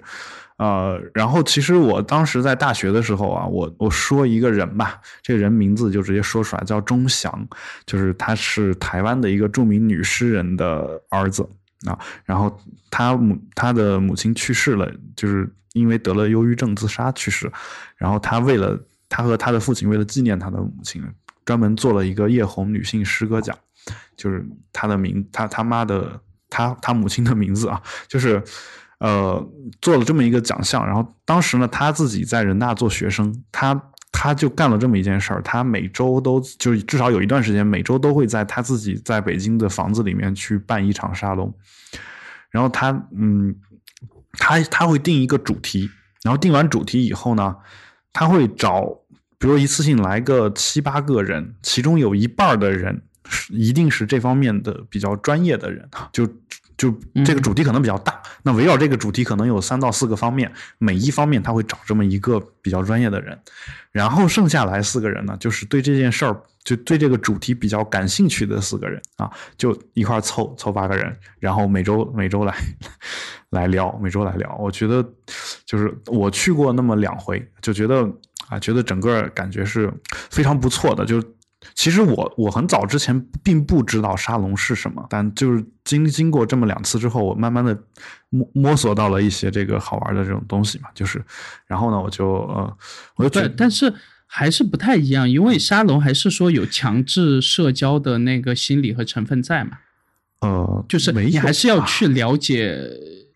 [0.57, 7.47] 呃，然后其实我当时在大学的时候啊，我我说一个人吧，这个人名字就直接说出来，叫钟祥，
[7.87, 11.49] 就是他是台湾的一个著名女诗人的儿子
[11.87, 11.99] 啊。
[12.25, 17.51] 然后他母他的母亲去世了，就是因为得了忧郁症自杀去世。
[17.97, 21.03] 然后他为了他和他的父亲为了纪念他的母亲。
[21.45, 23.55] 专门做了一个叶红女性诗歌奖，
[24.17, 28.43] 就是他的名，他他妈的，他他母亲的名字啊，就是，
[29.05, 29.51] 呃，
[29.83, 30.87] 做了这么一个奖项。
[30.87, 33.79] 然后当时呢，他自己在人大做学生，他
[34.11, 41.53] 他就干了这么一件事儿，他每周都就至少有一段时间，每周都会在他自己在北京的房子里面去办一场沙龙。
[42.51, 43.55] 然后他嗯，
[44.39, 45.91] 他他会定一个主题，
[46.23, 47.57] 然后定完主题以后呢，
[48.13, 49.01] 他会找。
[49.37, 56.27] 比如一次性来个七八个人，其中有一半的人是一定是这方面的比较专业的人就
[56.77, 56.93] 就
[57.25, 63.39] 这个主题可能比较大，那围绕这个主题可能有三到四个方面，每一方面他会找这么一个比较专业的人，
[63.93, 72.55] 然后剩下来四个人呢，就是对这件事儿就对这个主题比较感兴趣的四个人啊，就一块凑凑八个人，然后每周每周来
[73.51, 74.57] 来聊，每周来聊。
[74.59, 75.05] 我觉得
[75.65, 78.09] 就是我去过那么两回，就觉得。
[78.47, 79.91] 啊，觉得整个感觉是
[80.31, 81.03] 非常不错的。
[81.07, 81.19] 就
[81.75, 87.79] 其实我我很早之前并不知道沙龙是什么，但就是经经过这么两次之后，我慢慢的
[88.29, 90.89] 摸摸索到了一些这个好玩的这种东西嘛。
[90.95, 91.25] 就是，
[91.67, 92.77] 然后呢，我就呃，
[93.17, 93.93] 我就觉得，但是
[94.27, 99.79] 还是不太一样，因为沙龙还是说有强制社交的那个心理和成分在嘛。
[100.41, 102.79] 呃，就是你还是要去了解。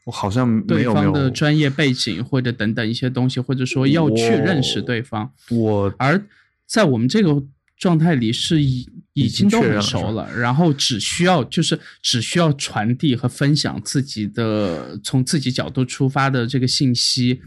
[0.04, 5.30] 我好像没有对方的专业背景或者等等一些东西，或者说要去认识对方。
[5.50, 6.18] 我而
[6.66, 7.42] 在我们这个
[7.78, 17.40] 状态里是已已经都很熟了，然后只需要就是只需要传递和分享自己的从自己角度出发的这个信息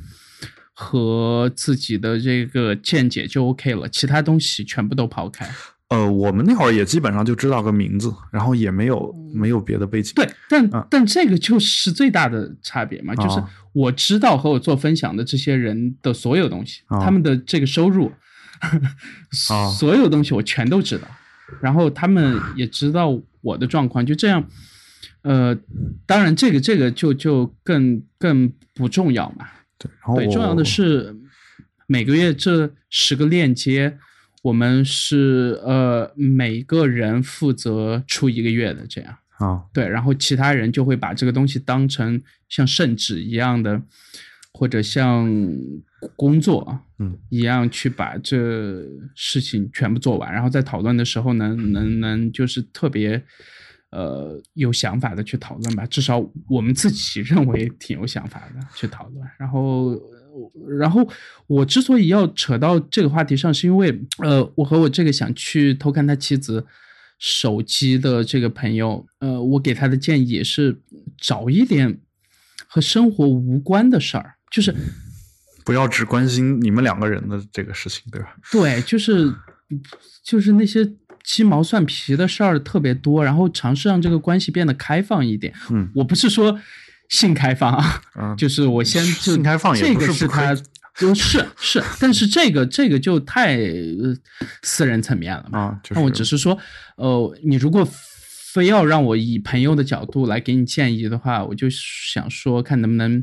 [0.73, 5.49] 和自己的这个见解就 OK 了，其他东西全部都抛开。
[5.89, 10.13] 呃，我们那会儿也基本上就知道个名字，然后也没有没有别的背景。
[10.15, 18.09] 对，但但这个就是最大的差别嘛，就是我知道和我做分享的这些人的所有东西，他们的这个收入，
[19.77, 21.07] 所有东西我全都知道，
[21.61, 24.47] 然后他们也知道我的状况，就这样。
[25.23, 25.55] 呃，
[26.05, 29.47] 当然这个这个就就更更不重要嘛。
[29.77, 31.15] 对，然后对，重要的是
[31.87, 33.97] 每个月这十个链接。
[34.43, 42.19] 我们是呃，每个人负责出一个月的这样啊，对，然后其他人就会把这个东西当成
[42.49, 43.79] 像圣旨一样的，
[44.51, 45.31] 或者像
[46.15, 47.17] 工作嗯。
[47.29, 48.83] 一样去把这
[49.15, 53.21] 事情全部做完，然后在讨论的时候呢，能能就是特别
[53.91, 59.99] 呃有想法的去讨论吧，至少我们自己认为挺有想法的去讨论，然后
[60.79, 61.07] 然后
[61.47, 66.65] 我之所以要扯到这个话题上，是因为呃，我和我这个想去偷看他妻子
[67.19, 70.81] 手机的这个朋友，呃，我给他的建议也是
[71.17, 71.99] 找一点
[72.67, 74.73] 和生活无关的事儿，就是
[75.65, 78.35] 不要只关心你们两个人的这个事情，对吧？
[78.51, 79.33] 对，就是
[80.23, 80.89] 就是那些
[81.23, 85.53] 鸡毛蒜皮的事儿特别多，然后尝试让这个关系变得开放一点。
[85.69, 86.59] 嗯，我不是说。
[87.11, 87.73] 性开放
[88.13, 90.55] 啊，就是我先就性开放，这个是他，
[90.95, 93.59] 就是是，但是这个这个就太
[94.63, 95.77] 私人层面了嘛。
[95.89, 96.57] 那我只是说，
[96.95, 97.85] 呃，你如果
[98.53, 103.21] 非要让我以朋友的角度来给你建议的话，我就想说，看能不能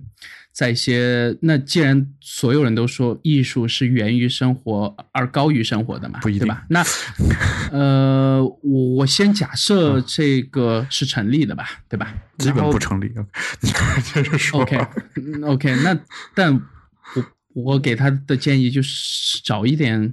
[0.58, 6.66] 在一些那既然所有人都说艺术是源于生活而高于生活的嘛，对吧？
[6.68, 6.84] 那
[7.70, 12.12] 呃，我我先假设这个是成立的吧，对吧？
[12.38, 13.08] 基本不成立，
[13.60, 13.70] 你
[14.02, 14.62] 接着说。
[14.62, 15.96] OK，OK，那
[16.34, 20.12] 但我我给他的建议就是找一点，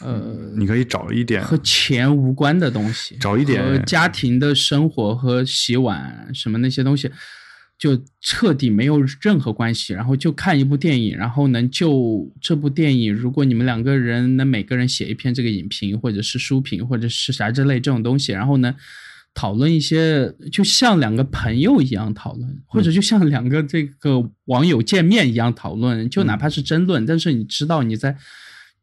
[0.00, 7.10] 呃，你可以找一点和钱无关的东西，找一点和家庭的生活和洗碗什么那些东西，
[7.78, 9.94] 就彻底没有任何关系。
[9.94, 18.74] 然后就看一部电影，然后能就这部电影，如果你们两个人能每个人写一篇这个影评，或者是书评，或者是啥之类这种东西，然后呢？
[19.34, 28.16] 讨论一些，就像两个朋友一样讨论，或者就像两个这个网友见面一样讨论，就哪怕是争论，但是你知道你在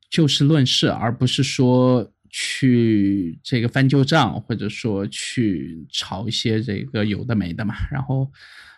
[0.10, 8.31] 就事论事，而不是说去这个翻旧账，或者说去炒一些这个有的没的嘛，然后。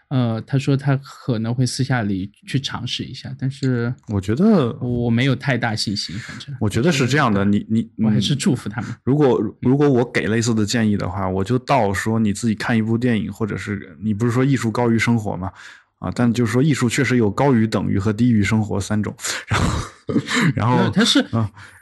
[0.09, 6.15] 呃，他说他可能会私下里去尝试一下，但是我觉得我没有太大信心。
[6.19, 8.89] 反正我觉得是这样的，你你我还是祝福他们。
[9.03, 15.51] 如果如果我给类似的建议的话，我就到说你自己看一部电影，或者是你不是说艺术高于生活吗？
[15.99, 19.13] 啊，但就是说艺术确实有高于、等于和低于生活三种，
[19.47, 19.67] 然后。
[20.55, 21.25] 然后他是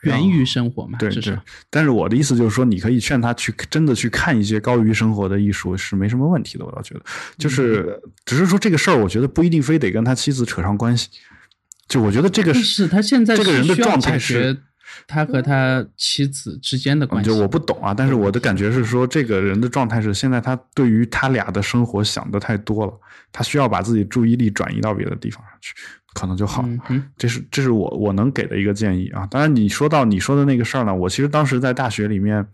[0.01, 0.97] 源于生活嘛？
[0.97, 1.37] 对对。
[1.69, 6.65] 但是我的意思就是说，你可以劝他去真的去看一些高于生活的艺术是没什么问题的。
[6.65, 7.01] 我倒觉得，
[7.37, 11.09] 就是只是说这个事儿，我觉得不一定非得跟他妻子扯上关系。
[11.87, 14.57] 就我觉得这个是他现在这个人的状态是
[15.07, 17.29] 他和他妻子之间的关系。
[17.29, 22.93] 就我不懂啊，但是我的感觉是说，这个人的状态是现在他对于他俩的生活想的太多了，
[23.31, 25.75] 他需要把自己注意力转移到别的地方上去。
[26.15, 26.63] 可能就好，
[27.17, 29.27] 这是这是我我能给的一个建议啊。
[29.27, 32.47] 当然，你说到你说的那个事儿呢，我其实当时在大学里面，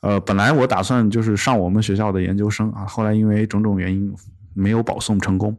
[0.00, 4.12] 呃，本来我打算就是上我们学校的研究生啊，后来因为种种原因
[4.52, 5.56] 没有保送成功。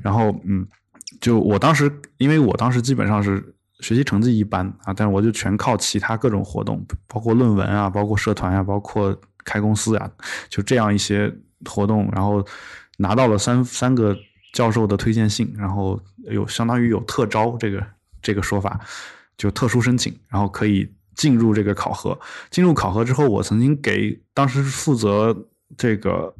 [0.00, 0.66] 然后，嗯，
[1.20, 10.10] 就我当时，因为我当时基本上是学习成绩一般啊，但是我就全靠其他各种活动，包括论文啊，包括社团啊，包括开公司啊，
[10.48, 11.30] 就这样一些
[11.66, 12.42] 活动，然后
[12.96, 14.16] 拿到了三三个。
[14.54, 17.86] 教授的推荐信，然后有相当于有特招这个
[18.22, 18.80] 这个说法，
[19.36, 22.18] 就特殊申请，然后可以进入这个考核。
[22.50, 25.36] 进入考核之后，我曾经给当时负责
[25.76, 26.34] 这个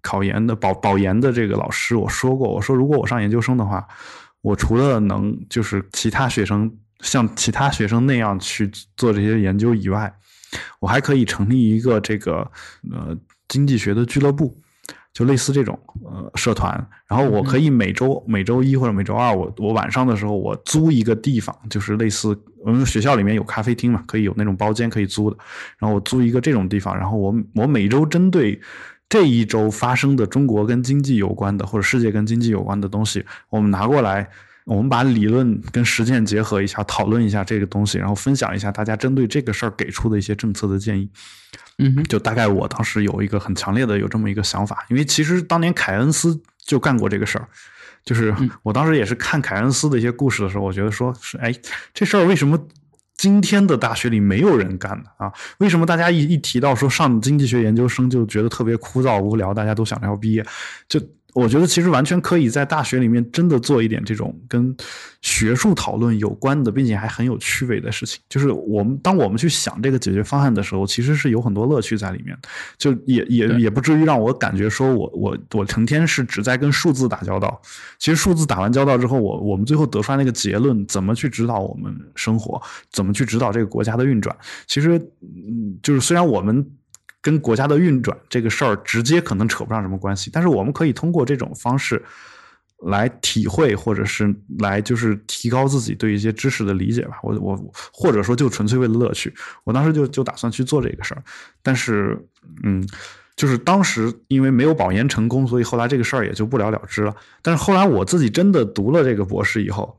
[0.00, 3.86] 考研的保保研的这个老师我说过，我说如果我上研究生的话，
[4.40, 10.12] 我除了能就是其他学生像其他学生那样去做这些研究以外，
[10.80, 12.50] 我还可以成立一个这个
[12.90, 13.16] 呃
[13.48, 14.56] 经济学的俱乐部。
[15.12, 16.72] 就类似这种呃社团，
[17.06, 25.36] 然后我可以每周每周一或者每周二，我我晚上的时候我租一个地方，就是类似我们学校里面有咖啡厅嘛，可以有那种包间可以租的，
[25.78, 28.58] 然后我租一个这种地方，然后我我每周针对
[29.08, 34.26] 这一周发生的中国跟经济有关的或者世界跟经济有关的东西，我们拿过来，
[34.64, 41.10] 我们把理论跟实践结合一下，讨论一下这个东西，然后分享一下大家针对这个事儿给出的一些政策的建议。
[41.78, 47.48] 嗯，就大概我当时有一个很强烈的有这么一个想法，因为其实当年凯恩斯就干过这个事儿，
[48.04, 51.52] 就是我当时也是看凯恩斯的一些故事的时候，我觉得说是哎，
[51.92, 52.56] 这事儿为什么
[53.16, 55.04] 今天的大学里没有人干呢？
[55.16, 55.32] 啊？
[55.58, 60.46] 为什么大家一一提到说上经济学研究生就觉得特别枯燥无聊，大家都想着要毕业，
[60.88, 61.00] 就。
[61.34, 64.76] 我觉得其实完全可以在大学里面真的做一点这种跟
[65.22, 68.20] 学术讨论有关的，并且还很有趣味的事情。
[68.28, 72.36] 就是我们当我们去想这个解决方案的时候，其实是有很多乐趣在里面。
[72.76, 77.60] 就也也也不至于让我感觉说我我我成天是只在跟数字打交道。
[77.98, 86.66] 其实数字打完交道之后，我我们最后得出来那个结论，怎么去指导我们生活，怎么去指导这个国家的运转，其实嗯，就是虽然我们。
[87.22, 92.04] 跟国家的运转这个事儿直接可能扯不上什么关系，但是我们可以通过这种方式
[92.80, 97.16] 来体会，或者是来就是提高自己对一些知识的理解吧。
[97.22, 99.32] 我我或者说就纯粹为了乐趣，
[99.62, 101.22] 我当时就就打算去做这个事儿。
[101.62, 102.18] 但是，
[102.64, 102.84] 嗯，
[103.36, 107.14] 就是当时因为没有保研成功，所以后来这个事儿也就不了了之了。
[107.40, 109.96] 但是后来我自己真的读了这个博士以后，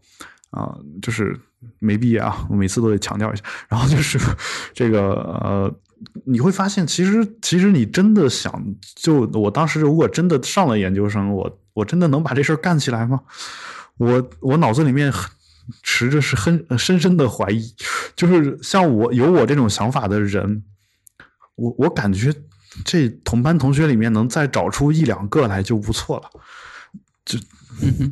[0.49, 1.39] 啊，就是
[1.79, 3.43] 没毕业啊，我每次都得强调一下。
[3.69, 4.19] 然后就是
[4.73, 5.73] 这个呃，
[6.25, 8.63] 你会发现，其实其实你真的想，
[8.95, 13.21] 就我当时如果真的上了研究生，我我真的能把这事儿干起来吗？
[13.97, 15.13] 我我脑子里面
[15.81, 17.73] 持着是很深深的怀疑，
[18.15, 20.63] 就是像我有我这种想法的人，
[21.55, 22.33] 我我感觉
[22.83, 26.29] 这同班同学里面能再找出一两个来就不错了，
[27.23, 27.37] 就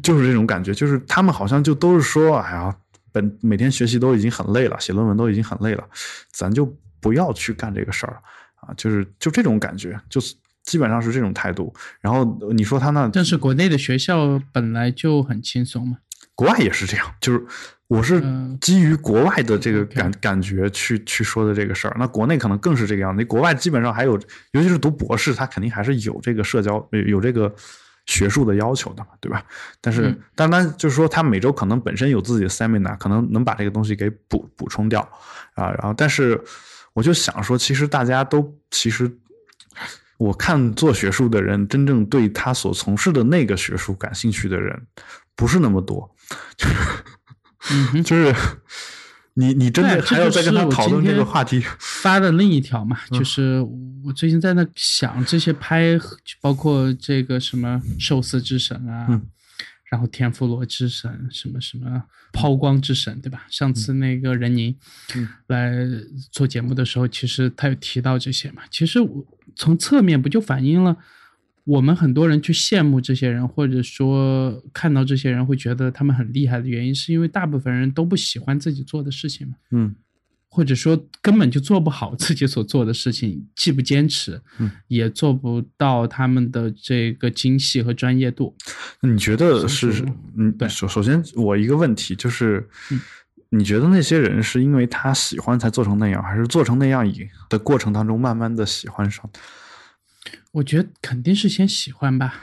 [0.03, 2.75] 就是这种感觉，就是他们好像就都是说，哎呀，
[3.11, 5.83] 本每天学习都已经很累了，写论文都已经很累了，
[6.31, 6.65] 咱就
[7.01, 8.21] 不要去干这个事儿
[8.61, 10.33] 啊，就是就这种感觉，就是
[10.63, 11.73] 基本上是这种态度。
[11.99, 12.23] 然后
[12.53, 15.97] 你说他那，但是国内的学校本来就很轻松嘛。
[16.35, 17.45] 国外也是这样，就是
[17.87, 18.23] 我是
[18.61, 21.95] 基于国外的这个感感觉去去说的这个事儿。
[21.99, 23.23] 那国内可能更是这个样子。
[23.25, 24.13] 国外基本上还有，
[24.51, 27.53] 尤其是读博士，他肯定还是有这个社交有这个
[28.05, 29.43] 学术的要求的嘛，对吧？
[29.79, 35.01] 但是，单单就是说，他每周可能本身有自己的 seminar，可能能把这个东西给补补充掉
[35.53, 35.69] 啊。
[35.69, 36.41] 然后，但是
[36.93, 39.11] 我就想说，其实大家都其实，
[40.17, 44.87] 我看做学术的人，真正对他所从事的那个学术感兴趣的人，
[45.35, 46.13] 不是那么多。
[46.57, 48.35] 就是，就是
[49.35, 51.63] 你，你真的还要再跟他讨论这个话题？
[51.79, 53.61] 发的另一条嘛， 就是
[54.03, 55.97] 我最近在那想这些拍，
[56.41, 59.21] 包括这个什么寿司之神啊，
[59.91, 63.45] 然后天妇罗之神，什么什么抛光之神，对吧？
[63.49, 64.73] 上次那个任宁
[65.47, 65.71] 来
[66.31, 68.63] 做节目的时候，其实他有提到这些嘛。
[68.71, 70.97] 其实我从侧面不就反映了？
[71.65, 79.93] 我们很多人去羡慕这些人，或者说看到这些人会觉得他们很厉害的原因，是因为大部分人都不喜欢自己做的事情嘛，嗯，
[80.53, 88.53] 或者说根本就做不好自己所做的事情，既不坚持，嗯，也做不到他们的这个精细和专业度。
[88.99, 90.05] 你觉得是？
[90.37, 90.67] 嗯，对。
[90.67, 92.67] 首首先，我一个问题就是，
[93.49, 99.29] 你觉得那些人是因为他喜欢才做成那样，还是做成那样以的过程当中慢慢的喜欢上？
[100.51, 102.35] 我觉得肯定是先喜欢吧。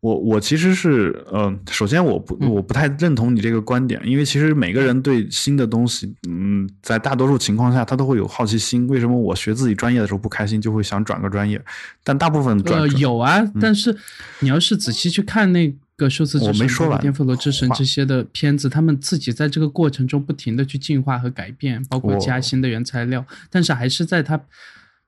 [0.00, 6.41] 我我其实是，嗯，首先我不我不太认同你这个观点，因为其实每个人对新的东西，嗯，
[6.82, 8.86] 在大多数情况下他都会有好奇心。
[8.88, 11.62] 为什么我学自己专业的时候不开心，就会想转个专业？
[12.02, 13.96] 但大部分呃有啊，但是
[14.40, 24.40] 你要是仔细去看那个数字之神、颠覆罗之神这些的片子，他们自己在这个过程中不停的去进化和改变，包括加新的原材料，但是还是在他。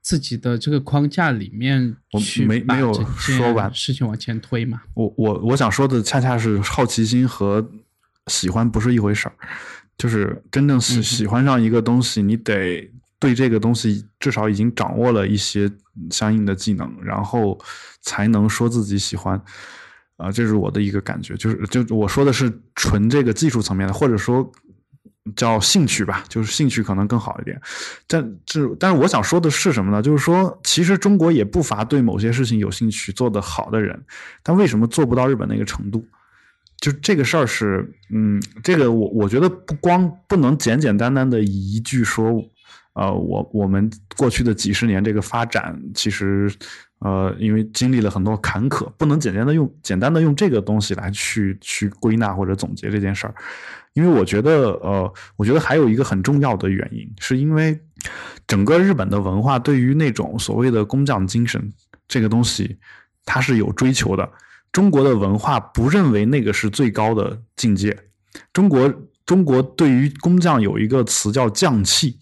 [0.07, 4.83] 自己的这个框架里面，去没没有说完事情往前推嘛？
[4.93, 7.67] 我我我想说的恰恰是好奇心和
[8.27, 9.35] 喜欢不是一回事儿，
[9.97, 15.71] 就是真正喜喜欢上一个东西，你得对这个东西至少已经掌握了一些
[16.11, 17.59] 相应的技能，然后
[18.03, 19.41] 才能说自己喜欢。
[20.17, 24.51] 啊，这是我的一个感觉，就是就我说的是纯这个技术层面的，或者说。
[25.37, 27.59] 叫兴趣吧，就是兴趣可能更好一点。
[28.07, 30.03] 但这但是我想说的是什么呢？
[30.03, 33.99] 就是说，其实中国也不乏对某些事情有兴趣、做得好的人，
[34.43, 36.07] 但为什么做不到日本那个程度？
[36.81, 42.31] 就这个事儿是，嗯，这个我我觉得不光不能简简单单的一句说，
[42.93, 46.53] 呃，我我们过去的几十年这个发展，其实
[46.99, 53.35] 呃，因为经历了很多坎坷，不能简单的用简单的用这个东西来去去归纳或者总结这件事儿。
[53.95, 57.79] 因为我觉得，呃，我觉得还有一个很重要的原因，是因为
[58.47, 61.73] 整个日本的文化对于那种所谓的工匠精神
[62.09, 62.77] 这个东西，
[63.25, 64.29] 它是有追求的。
[64.75, 67.97] 中国的文化不认为那个是最高的境界。
[68.53, 68.93] 中国
[69.25, 72.19] 中国对于工匠有一个词叫匠气，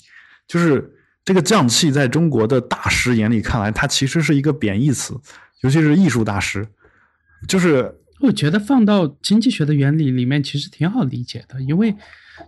[0.46, 0.94] 就是
[1.24, 5.18] 这个匠气在中国的大师眼里看来，它其实是一个贬义词，
[5.62, 6.68] 尤其是艺术大师，
[7.48, 7.98] 就是。
[8.20, 11.92] 我觉得放到经济学的原理里面，其实挺好理解的，因为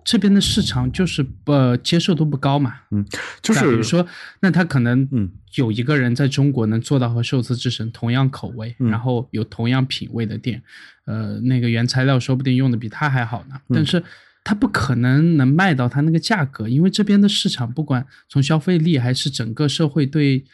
[0.05, 2.75] 这边的市场就是不接受度不高嘛。
[2.91, 3.05] 嗯，
[3.43, 4.07] 就是比如说，
[4.41, 10.63] 那他可能嗯有一个人在中国能做到和寿司之神同样口味，然后有同样品味的店，
[11.07, 13.57] 呃，那个原材料说不定用的比他还好呢。
[13.69, 14.03] 但是
[14.43, 20.45] 他不可能能卖到他那个价格，因为这边的市场不管从消费力还是整个社会对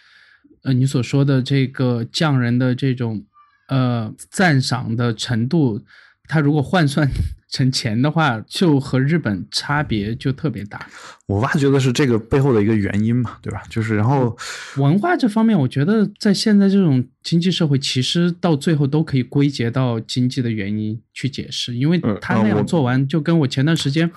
[0.62, 3.24] 呃你所说的这个匠人的这种。
[3.72, 5.80] 呃，赞赏的程度，
[6.26, 7.08] 他如果换算
[7.50, 10.86] 成钱的话，就和日本差别就特别大。
[11.26, 13.60] 我挖掘的是这个背后的一个原因嘛，对吧？
[13.68, 14.36] 就是然后
[14.76, 24.10] 文化这方面，我觉得在现在这种经济社会，其实到最后都可以归结到经济的原因去解释，因为他那样做完，就跟我前段时间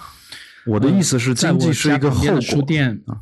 [0.65, 2.39] 我的意思是，经济是一个后果。
[2.39, 3.17] 书店啊。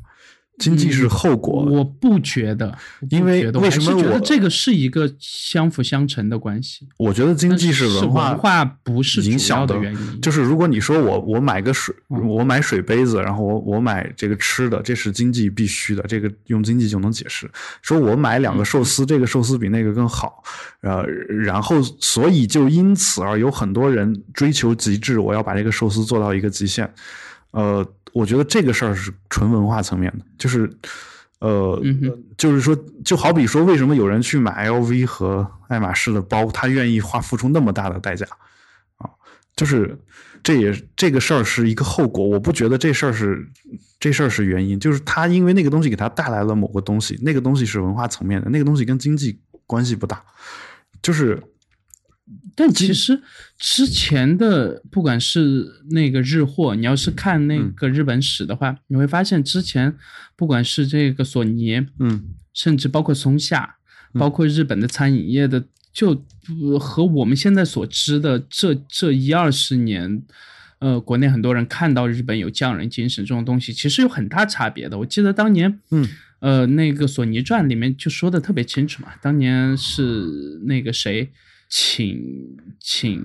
[0.62, 1.66] 经济是后果。
[1.66, 2.78] 我不觉得，
[3.10, 6.88] 因为为什么我觉得这个是一个相辅相成的关系？
[6.98, 10.22] 我觉得经济是文化，文化不是影响的原因。
[10.22, 17.50] 就是如果你说我我买个水，我买水杯子，然后我我买这个吃的，这是经济必须的，这个用经济就能解释。
[17.82, 20.44] 说我买两个寿司，这个寿司比那个更好，
[20.82, 21.04] 呃，
[21.44, 26.88] 然后所以就因此而有很多人追求极致，我要把这个寿司做到一个极限，
[27.52, 27.86] 呃。
[28.14, 30.70] 我觉得这个事儿是纯文化层面的，就是，
[31.40, 31.82] 呃，
[32.38, 38.26] 就是说，就好比说，为什么有人去买 LV 和爱马仕的包，他愿意花付出那么大的代价
[38.98, 39.10] 啊？
[39.56, 39.98] 就是
[40.44, 43.48] 这也这个事儿是一个后果，我不觉得这事儿是
[44.00, 50.24] 这事儿是原因，就是他因为那个东西给他带来了某个东西，那个东西是文化层面的，那个东西跟经济关系不大，
[51.02, 51.42] 就是。
[52.62, 53.20] 但其实
[53.58, 59.98] 之前的不管是那个日货，你要是看那个日本史的话，你会发现之前
[60.36, 63.78] 不管是这个索尼，嗯，甚至包括松下，
[64.14, 66.24] 包括日本的餐饮业的，就
[66.80, 70.22] 和我们现在所知的这这一二十年，
[70.78, 75.00] 呃，国内很多人看到日本有匠人精神这种东西，其实有很大差别的。
[75.00, 76.08] 我记得当年，嗯，
[76.42, 81.28] 呃，那个索尼传里面就说的特别清楚嘛，当年是那个谁。
[81.74, 82.22] 请
[82.82, 83.24] 请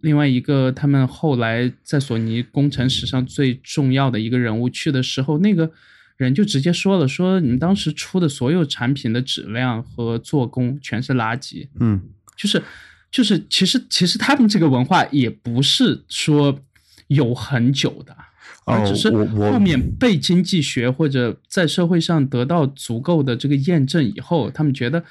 [0.00, 5.70] 另外一个，他们后来在索尼工程史上最重要的一个人物去的时候，那个
[6.16, 12.02] 人就直接说了：“说你们当时出的所有产品的质量和做工全是垃圾。”嗯，
[12.36, 12.60] 就是
[13.08, 16.60] 就是，其实其实他们这个文化也不是说
[17.06, 18.16] 有很久的，
[18.64, 25.04] 而只是后面被经济学或者在社会上得到足够的这个验证以后，他们觉得。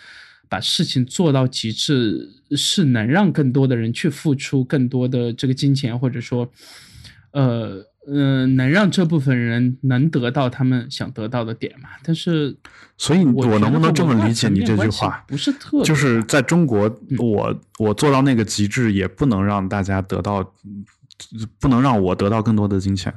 [0.49, 2.27] 把事情做到极致，
[2.57, 6.51] 是能让更多的人去付出更多的这个金钱，或者说，
[7.31, 11.89] 呃呃，能让这部分人能得到他们想得到的点嘛？
[12.03, 12.57] 但是，
[12.97, 15.23] 所以我能不能这么理解你这句话？
[15.27, 20.53] 不是特，就是在中国，我我做到那个极致，也不能让大家得到，
[21.59, 23.13] 不能让我得到更多的金钱。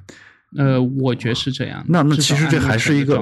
[0.56, 1.84] 呃，我觉得是这样。
[1.88, 3.20] 那那其实这还是一个，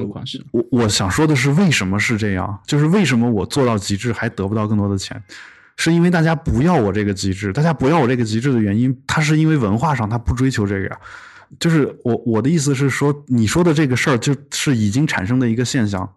[0.51, 2.61] 我我想说的是，为什么是这样？
[2.66, 5.22] 就是为什么我做到极致还得不到更多的钱？
[5.76, 10.99] 是因为大家不要我这个极致，大家不要我这个极致的原因，它是因为文化上他不追求这个呀。
[11.59, 16.09] 就是我我的意思是说，你说的这个事儿就是已经产生的一个现象，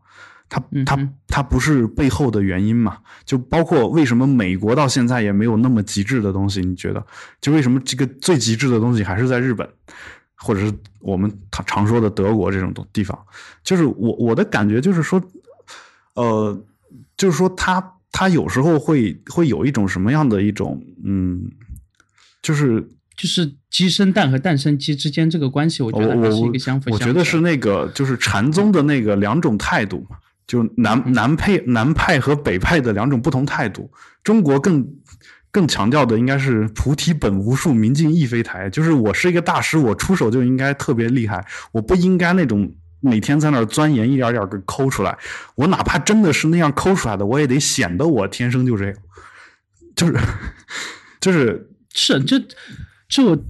[0.49, 2.97] 它它它不是背后的原因嘛？
[3.25, 6.59] 就包括为什么美国到现在也没有那么极致的东西？
[6.59, 7.03] 你觉得？
[7.39, 9.67] 就为什么这个最极致的东西还是在日本？
[10.43, 13.17] 或者是我们常常说的德国这种地方，
[13.63, 15.21] 就是我我的感觉就是说，
[16.15, 16.61] 呃，
[17.15, 21.49] 就是说他他有时候会会有一种什么样的一种嗯，
[22.41, 22.85] 就是
[23.15, 26.99] 就是鸡生蛋和蛋生鸡之间这个关系，我觉得是一个相辅相。
[26.99, 33.89] 我觉得是那个就是禅宗的那个两种态度嘛，就南南派南派和北派的两种不同态度，
[34.23, 34.85] 中国更。
[35.53, 38.69] 更强调的应该是菩提本无树，明镜亦非台。
[38.69, 45.17] 就是我是一个大师，我出手就应该特别厉害，我不应该那种每天在那儿钻研，一点点给抠出来。
[45.55, 48.95] 我哪怕真的是那样抠出来的，我也得显得我天生就这样。
[49.95, 50.19] 就是，
[51.21, 52.37] 就是是这
[53.07, 53.41] 这。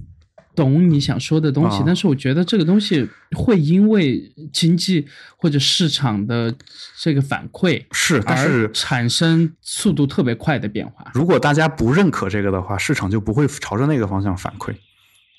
[0.54, 6.54] 懂你想说的东西，但是我觉得这个东西会因为经济或者市场的
[7.00, 11.10] 这个反馈是，但是产生速度特别快的变化。
[11.14, 14.74] 如果大家不认可这个的话，市场就不会朝着那个方向反馈。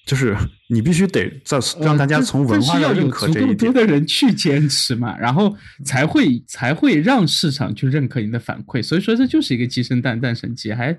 [0.06, 0.38] 就是
[0.70, 8.84] 你必须得在让大家从文化要认可这一点，多的人去坚持嘛，然后才会才会让市场去认可你的反馈。
[8.84, 10.96] 所以说，这就是一个鸡生蛋，蛋生鸡，还。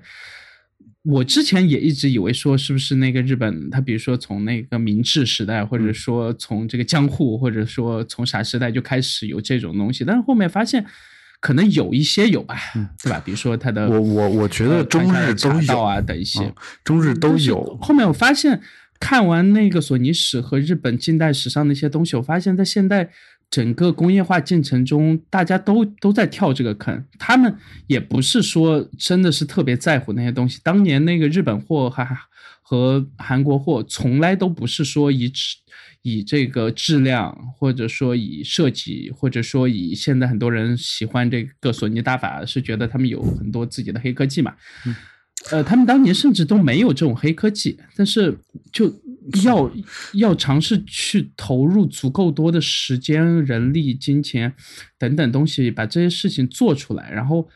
[1.07, 10.85] 我之前也一直以为说是不是那个日本，他比如说从那个明治时代，或者说从这个江户，或者说从啥时代就开始有这种东西，但是后面发现
[11.39, 12.59] 可能有一些有吧，
[13.01, 13.21] 对吧？
[13.23, 16.53] 比如说他的，我我我觉得中日都有啊等一些，
[16.83, 17.77] 中日都有。
[17.81, 18.59] 后面我发现
[18.99, 23.09] 看完那个索尼史和日本近代史上的一些东西，我发现在现代。
[23.49, 27.05] 整个工业化进程中，大家都都在跳这个坑。
[27.17, 27.55] 他们
[27.87, 30.59] 也不是说真的是特别在乎那些东西。
[30.63, 32.05] 当年那个日本货还
[32.61, 35.31] 和韩国货，从来都不是说以
[36.01, 44.53] 以这个质量，或者说以设计，或者说以现在很多人喜欢这个索尼大法，是觉得他们有很多自己的黑科技嘛。
[45.51, 48.37] 呃，他们当年甚至都没有这种黑科技，但是
[48.73, 48.91] 就
[49.43, 49.71] 要
[50.13, 54.53] 要尝试去投入足够多的时间、人力、金钱
[54.97, 57.47] 等等东西，把这些事情做出来，然后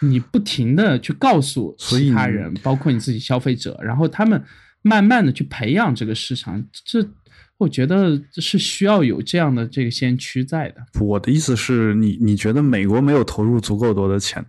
[0.00, 4.42] 你不停的去告诉其他人，包括你自己消费者，然后他们
[4.82, 7.06] 慢慢的去培养这个市场，这
[7.58, 10.76] 我觉得是需要有这样的这个先驱在的。
[11.00, 14.46] 我的意思是你你觉得美国没有投入足够多的钱，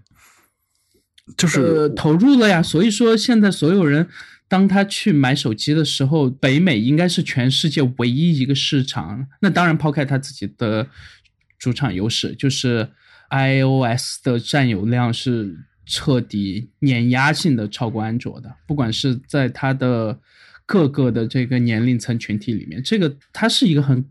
[1.36, 2.62] 就是投入了呀。
[2.62, 4.08] 所以说现在所有人
[4.50, 9.26] 当他去买手机的时候，北美应该是全世界唯一一个市场。
[9.42, 10.90] 那当然抛开他自己的
[11.58, 12.90] 主场优势，就是
[13.30, 15.56] iOS 的占有量是。
[15.92, 20.20] 彻底碾压性的超过安卓的，不管是在它的
[20.64, 24.06] 各个的这个年龄层群体里面，这个它是一个很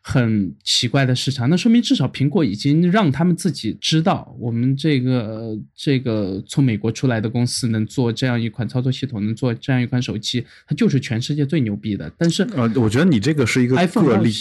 [0.00, 1.48] 很奇怪的市场。
[1.50, 12.10] 那说明至少苹果已经让他们自己知道，我们这个这个从美国出来的公司能做这样一款操作系统，能做这样一款手机，它就是全世界最牛逼的。
[12.16, 14.32] 但是呃，我觉得你这个是一个个例，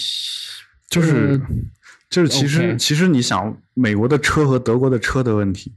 [0.90, 1.40] 就是
[2.10, 5.74] 就是其实其实你想美国的车和德国的车的问题。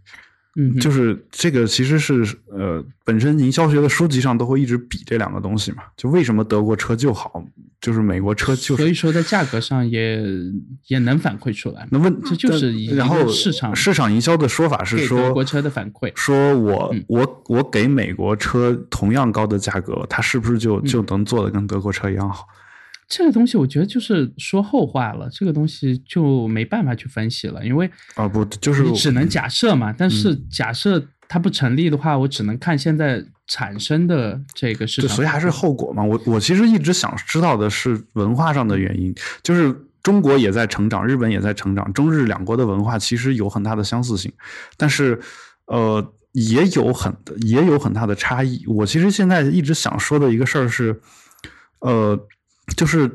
[0.54, 5.84] 嗯，就是这个，其实是呃，本身营销学的书籍上都会一直比这两个东西嘛。
[5.96, 7.42] 就为什么德国车就好，
[7.82, 10.24] 就是美国车就所以说在价格上也
[10.86, 11.86] 也能反馈出来。
[11.90, 22.46] 那问这就是然后市场市场营销的说法是说德国车的反馈，说我我我给美国车同样高的价格，它是不是就就能做的跟德国车一样好？
[23.08, 29.92] 这个东西我觉得就是说后话了，这个东西就没办法去分析了，因为啊不就是你只能假设嘛。
[29.92, 36.04] 但是假设它不成立的话，我只能看现在产生的这个市场，所以还是后果嘛。
[36.04, 44.30] 我我其实一直想知道的是文化上的原因，就是中国也在成长，日本也在成长，中日两国的文化其实有很大的相似性，
[44.76, 45.18] 但是
[45.64, 47.16] 呃也有很
[47.46, 48.62] 也有很大的差异。
[48.66, 51.00] 我其实现在一直想说的一个事儿是，
[51.78, 52.28] 呃。
[52.76, 53.10] 就是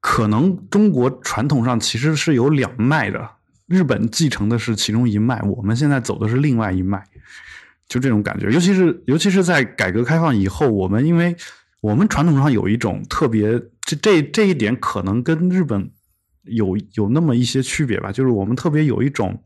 [0.00, 3.28] 可能中国传统上其实是有两脉的，
[3.72, 7.02] 日本继承的是其中一脉，我们现在走的是另外一脉，
[7.88, 8.50] 就这种感觉。
[8.50, 11.34] 尤其是尤其是在改革开放以后，我们因为
[11.80, 15.90] 我们传统上有一种特别，这这这一点可能跟日本
[16.42, 19.42] 有有那么一些区别吧，就是我们特别有一种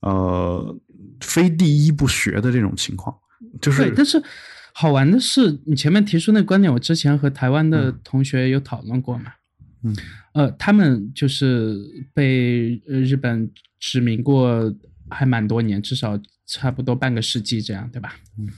[0.00, 0.76] 呃
[1.20, 3.14] 非第一不学的这种情况，
[3.60, 4.22] 就是但是。
[4.76, 9.26] 好玩的是，你前面提出那个观点，我之前和台湾的同学有讨论过嘛？
[9.26, 9.30] 嗯，
[10.32, 11.78] 呃，他们就是
[12.12, 14.74] 被日本殖民过，
[15.10, 18.16] 还蛮多年，至少差不多半个世纪这样，对吧？
[18.38, 18.48] 嗯，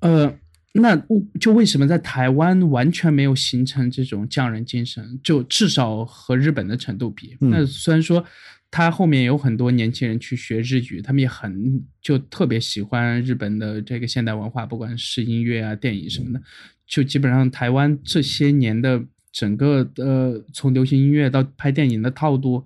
[0.00, 0.38] 呃，
[0.72, 0.96] 那
[1.40, 5.20] 就为什么在台湾完全没有形成这种匠人精神？
[5.22, 8.24] 就至少和日本的程度比，那虽然说。
[8.70, 16.42] 他后面有很多年轻人去学日语，他们也很就特别喜欢日本的这个现代文化，不管是音乐啊、电影什么的，
[16.86, 19.02] 就基本上台湾这些年的
[19.38, 22.64] 整个呃，从流行音乐到拍电影的套路，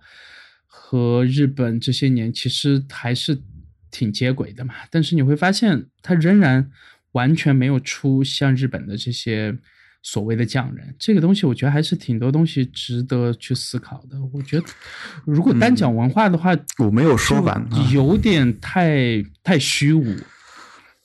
[0.66, 3.38] 和日本这些年其实还是
[3.90, 4.74] 挺接轨的嘛。
[4.90, 6.70] 但是你会发现，他仍然
[7.12, 9.56] 完全没有出像日本的这些。
[10.04, 14.16] 所谓的匠人，这个东西我觉得还是挺多东西值得去思考的。
[14.32, 14.64] 我觉得，
[15.24, 20.16] 如果单讲文化的话，我没有说完，有点太太虚无。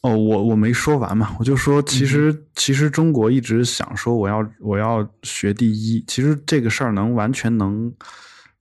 [0.01, 7.91] 哦，我我没说完嘛，我就说，其实其实中国一直想说，我要我要学第一，其实这个事儿能完全能。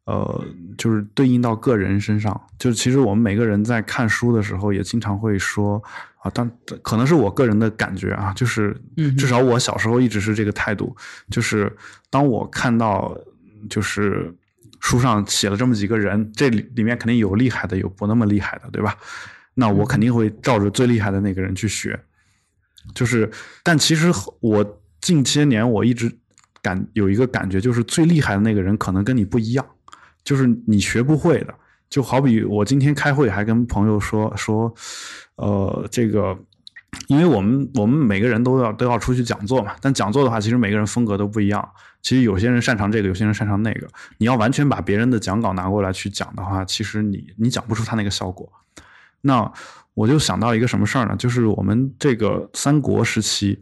[0.06, 0.44] 呃，
[0.78, 5.82] 就是对应到个人身上，就是其实我们每个人在看书的时候，也经常会说
[6.22, 6.48] 啊，当
[6.80, 8.80] 可能是我个人的感觉啊，就是
[9.18, 10.94] 至少我小时候一直是这个态度，
[11.28, 11.76] 就是
[12.08, 13.18] 当我看到
[13.68, 14.32] 就是
[14.78, 18.94] 书上写了这么几个人，这里里面肯定有厉害的，有不那么厉害的，对吧？
[19.58, 21.98] 那我肯定会照着最厉害的那个人去学，
[22.94, 23.28] 就是，
[23.64, 26.14] 但其实我近些年我一直
[26.62, 29.66] 感有一个感觉，就是最厉害的那个人可能跟你不一样。
[30.22, 31.54] 就是你学不会的，
[31.88, 34.74] 就好比我今天开会还跟朋友说说，
[35.36, 36.36] 呃，这个，
[37.06, 41.66] 因为我们我们每个人都要都要出去讲座嘛，但讲座的话，其实每个人风格都不一样。
[42.02, 43.86] 其实有些人擅长这个，有些人擅长那个。
[44.18, 48.52] 你要完全把别人的讲稿拿过来去讲的话，其实你你讲不出他那个效果。
[49.26, 49.52] 那
[49.94, 51.16] 我就想到一个什么事儿呢？
[51.16, 53.60] 就是我们这个三国时期，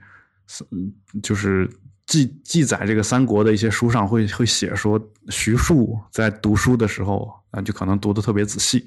[1.23, 1.69] 就是。
[2.07, 5.01] 记记载这个三国的一些书上会会写说，
[5.31, 8.87] 徐庶在读书的时候啊，就可能读的特别仔细，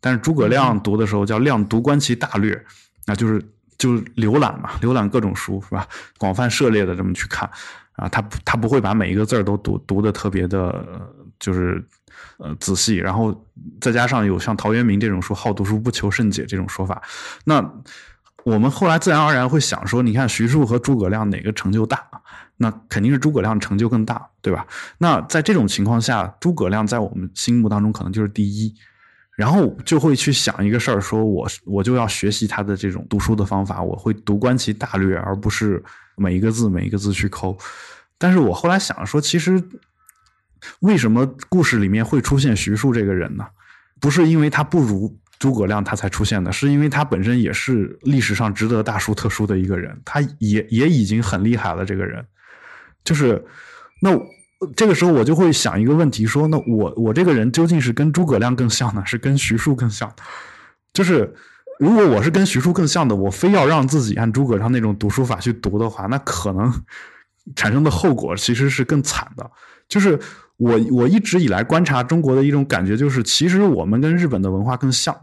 [0.00, 2.60] 但是诸葛亮读的时候叫亮读观其大略，
[3.06, 3.40] 那就是
[3.78, 5.86] 就浏览嘛，浏览各种书是吧？
[6.18, 7.48] 广泛涉猎的这么去看
[7.92, 10.84] 啊，他他不会把每一个字儿都读读的特别的，
[11.38, 11.80] 就是
[12.38, 13.46] 呃仔细，然后
[13.80, 17.02] 再加上有像陶渊明这种说好读书不求甚解这种说法，
[17.44, 17.64] 那
[18.44, 22.00] 我们后来自然而然会想说，你看徐庶和诸葛亮哪个成就大？
[22.56, 24.66] 那肯定是诸葛亮成就更大，对吧？
[24.98, 28.74] 那在这种情况下，诸葛亮在我们心目当中可能就是第一。
[29.36, 35.84] 然后就会去想一个事儿，说我我就要学习他的这种读书的方法，我会读观其大略，而不是
[36.16, 37.54] 每一个字每一个字去抠。
[38.16, 39.62] 但是我后来想说，其实
[40.80, 43.46] 为什么故事里面会出现徐庶这个人呢？
[44.00, 51.84] 不是因为他不如诸葛亮他才出现的，是因为他本身也是历史上值得大书特书的一个人，他也也已经很厉害了。
[51.84, 52.24] 这个人
[53.04, 53.44] 就是
[54.00, 54.10] 那。
[54.74, 60.10] 这个时候我就会想一个问题：说那我我这个人究竟是跟诸葛亮更像呢，是跟徐庶更像？
[60.94, 61.30] 就是
[61.78, 66.72] 如果我是跟徐庶更像的，我非要让自己按诸葛亮那种读书法去读的话，那可能
[67.54, 69.48] 产生的后果其实是更惨的。
[69.90, 70.18] 就是
[70.56, 75.14] 我我一直以来观察中国的一种感觉，就是其实我们跟日本的文化更像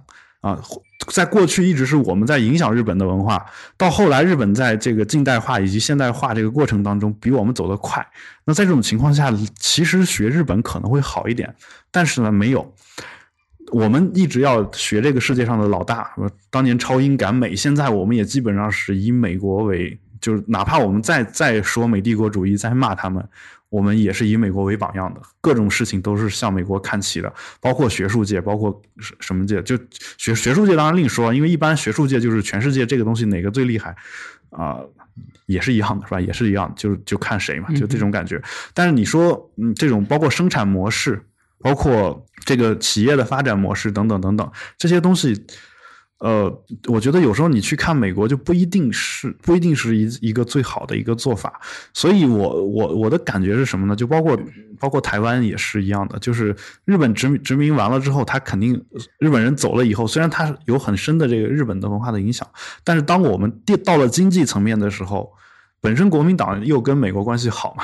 [0.42, 0.60] 啊。
[1.08, 8.06] 在过去一直是我们在影响日本的文化，到后来日本在这个近代化以及现代化这个过程当中比我们走得快。
[8.46, 9.30] 那在这种情况下，
[9.60, 11.54] 其实学日本可能会好一点，
[11.92, 12.74] 但是呢，没有。
[13.74, 16.10] 我们一直要学这个世界上的老大，
[16.50, 23.28] 当年超英赶美，现在我们也基本上是以美国为，就是哪怕我们再再说美帝国主义，再骂他们。
[23.74, 29.76] 我们也是以美国为榜样的，各种事情都是向美国看齐的，包括学术界，包括什什么界，就
[30.20, 33.96] 学学术界当然另说，因为一般学术界就是全世界这个东西哪个最厉害，
[34.52, 34.78] 啊，
[35.48, 36.22] 也是一样的，是吧？
[36.22, 38.40] 也是一样，就就看谁嘛，就这种感觉。
[38.76, 41.20] 但是你说，嗯，这种包括生产模式，
[41.58, 45.48] 包括这个企业的发展模式等等等等这些东西。
[46.24, 51.60] 呃，我觉得有时候你去看美国就不一定是不一定是一一个最好的一个做法，
[51.94, 53.94] 所以我我我的感觉是什么呢？
[53.94, 54.40] 就包括
[54.80, 56.56] 包括台湾也是一样的，就是
[56.86, 58.82] 日本殖民殖民完了之后，他肯定
[59.20, 62.48] 日本人走了以后，虽然他有很深的这个日本的文化的影响，
[62.86, 63.52] 但是当我们
[63.84, 65.30] 到了经济层面的时候，
[65.82, 67.84] 本身国民党又跟美国关系好嘛，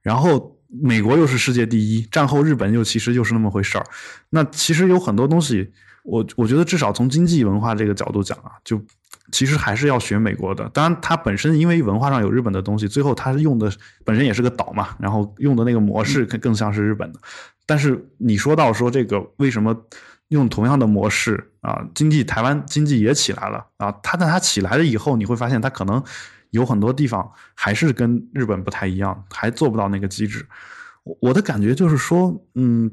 [0.00, 3.84] 然后美国又是世界第一，战后日本又其实又是那么回事儿，
[4.28, 5.72] 那其实有很多东西。
[6.10, 8.82] 我我觉得至少从经济文化这个角度讲啊，就
[9.30, 10.68] 其实还是要学美国的。
[10.70, 13.72] 当然，它本身因为文化上有日本的东西，最后它用的
[14.04, 17.20] 本身也是个岛嘛，然后用的那个模式更更像是日本的。
[17.64, 19.72] 但是你说到说这个为什么
[20.28, 26.02] 用同样的模式啊，经济台湾经济也起来了啊，它但它起来了以后，你会发现它可能
[26.50, 30.44] 有很多地方还是跟日本不太一样，还做不到那个机制。
[31.20, 32.90] 我的感觉就是说，嗯，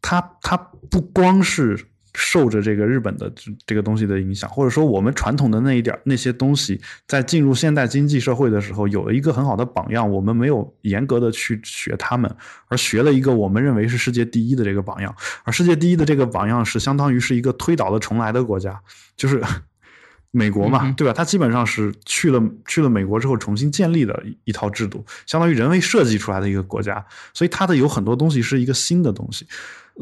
[0.00, 0.56] 它它
[0.90, 1.88] 不光是。
[2.14, 3.32] 受着这个日本的
[3.66, 12.32] 这个东西的影响，或者说我们传统的那一点那些东西，在进入现代经济社会的时候，有了一个很好的榜样，我们没有严格的去学他们，
[12.68, 15.12] 而学了一个我们认为是世界第一的这个榜样，
[15.42, 18.80] 而世界第一的这个榜样是相当于是一个推倒了重来的国家，
[19.16, 19.42] 就是
[20.30, 21.12] 美国嘛，对吧？
[21.12, 29.44] 它基本上是去了去了美国之后重新建立的一套制度，相当于人为设计出来的一个国家，所以它的有很多东西是一个新的东西，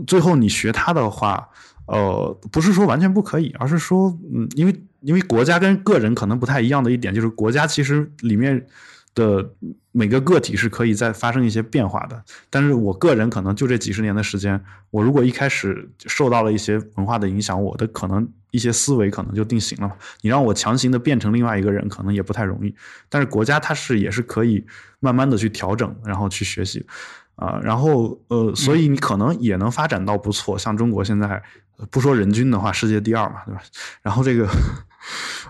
[0.06, 1.48] 最后你学它的话。
[1.92, 8.66] 呃，不是说完全不可以，而是说，嗯，因为因为国家跟个人可能不太一样的一点，就是国家其实里面
[9.14, 9.46] 的
[9.90, 12.24] 每个个体是可以再发生一些变化的。
[12.48, 14.58] 但是我个人可能就这几十年的时间，
[14.90, 19.92] 我如果一开始受到了一些文化的影响，我的可能一些思维可能就定型了。
[20.22, 22.74] 你让我强行的变成另外一个人，可能也不太容易。
[23.10, 24.64] 但是国家它是也是可以
[24.98, 26.86] 慢慢的去调整，然后去学习。
[27.34, 31.42] 啊，然后呃，所以你可能也能发展到不错，像中国现在
[31.90, 33.62] 不说人均的话，世界第二嘛，对吧？
[34.02, 34.48] 然后这个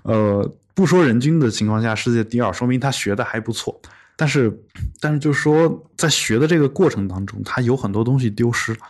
[0.04, 3.80] 呃，不说人均的情况下，世界第二，说明他学的还不错。
[4.16, 4.52] 但是，
[5.00, 8.80] 但是就是说，在学的这个过程当中，他有很多东西丢失了，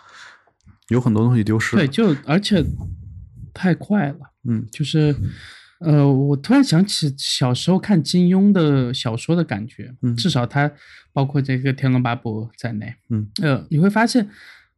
[0.88, 1.82] 有很多东西丢失了。
[1.82, 2.64] 对，就而且
[3.54, 4.18] 太快了，
[4.48, 5.14] 嗯，就是。
[5.84, 10.70] 呃，我突然想起小时候看金庸的小说的感觉，嗯，至少他
[11.12, 14.30] 包括这个《天龙八部》在内，嗯，呃，你会发现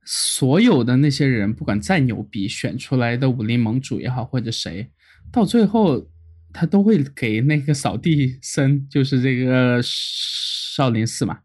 [0.04, 4.90] 所有的那些人，不管再牛逼，选出来的武林盟主也好，或者谁，
[5.32, 6.06] 到最后
[6.52, 11.40] 他都会给那个扫地僧，就是这个少林寺嘛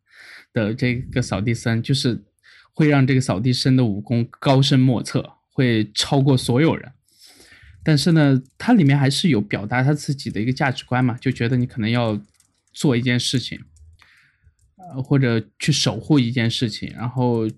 [0.53, 2.21] 的这个扫地僧，就是
[2.73, 6.91] 会让这个扫地僧的武功高深莫测，会超过所有人。
[7.81, 12.21] 但是呢，它里面还是有表达他自己的一个价值观嘛，就觉得你可能要
[12.73, 13.57] 做一件事情，
[14.75, 17.49] 呃，或者去守护一件事情，然后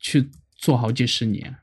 [0.00, 0.28] 去
[0.60, 1.56] 做好几十年，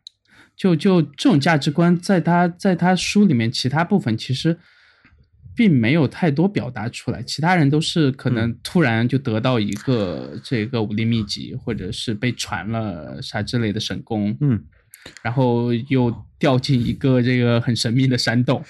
[0.55, 4.57] 就就这种价值观，在他在他书里面其他部分其实
[5.55, 14.63] 并没有太多表达出来，其他人都是可能突然就得到一个这个武林秘籍，或者是被传了啥之类的神功，嗯。
[15.23, 18.61] 然后又掉进一个这个很神秘的山洞，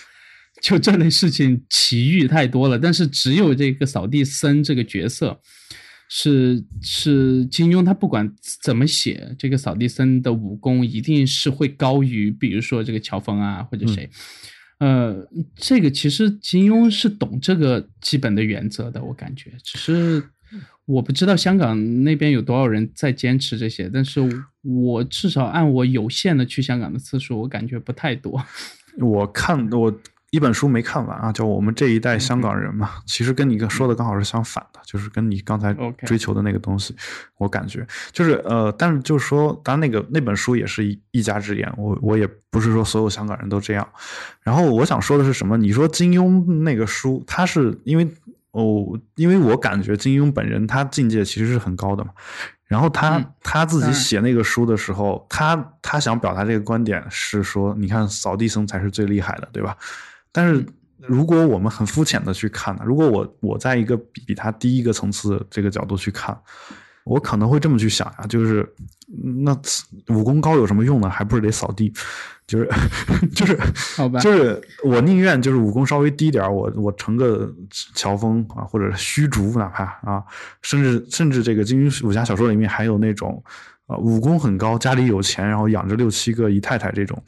[0.62, 2.78] 就这类事情奇遇太多了。
[2.78, 5.42] 但是只有这个扫地僧这个角色，
[6.10, 8.34] 是是金庸他不管
[8.64, 14.10] 怎么写，这个扫地僧的武功一定是会高于，比如说这个乔峰啊或者谁。
[14.80, 20.24] 呃，这个其实金庸是懂这个基本的原则的，我感觉，只是
[20.86, 24.22] 我不知道香港那边有多少人在坚持这些，但是
[24.64, 28.44] 我至少按我有限的去香港的次数，我感觉不太多。
[29.00, 29.94] 我看我。
[30.32, 35.74] 一本书没看完啊，就我们这一代香港人嘛，其实跟你说的刚好是相反的，就是跟你刚才
[36.06, 36.94] 追求的那个东西，
[37.38, 43.88] 我感觉就是呃，但是就是说，当然那个那本书也是一一家之言，我我也不是说所有香港人都这样。
[44.42, 45.56] 然后我想说的是什么？
[45.58, 48.06] 你说金庸那个书，他是因为
[48.52, 52.12] 哦，因为我感觉金庸本人他境界其实是很高的嘛。
[52.66, 59.78] 然后他他自己写那个书的时候，他他想表达这个观点是说，你看扫地僧才是最厉害的，对吧？
[60.32, 60.66] 但是，
[61.08, 62.84] 如果我们很肤浅的去看呢？
[62.86, 66.38] 如果我我在一个比比他低一个层次这个角度去看，
[67.06, 68.68] 我可能会这么去想呀，就是
[69.44, 69.58] 那
[70.10, 71.10] 武功高有什么用呢？
[71.10, 71.94] 还不是得扫地，
[72.48, 72.70] 就是
[73.36, 73.60] 就是
[74.22, 77.54] 就是我宁愿就是武功稍微低点我我成个
[77.94, 80.24] 乔峰啊，或者虚竹，哪怕啊，
[80.62, 83.44] 甚至甚至这个金庸武侠小说里面还有那种。
[83.88, 87.24] 啊，武功很高，家里有钱，然后养着六七个姨太太，这种，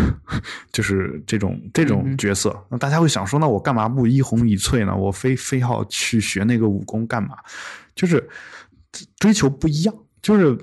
[0.70, 2.54] 就是这种这种角色。
[2.68, 4.94] 那大家会想说，那我干嘛不一红一翠呢？
[4.94, 7.30] 我非非要去学那个武功干嘛？
[7.96, 8.28] 就是
[9.18, 9.94] 追求不一样。
[10.20, 10.54] 就是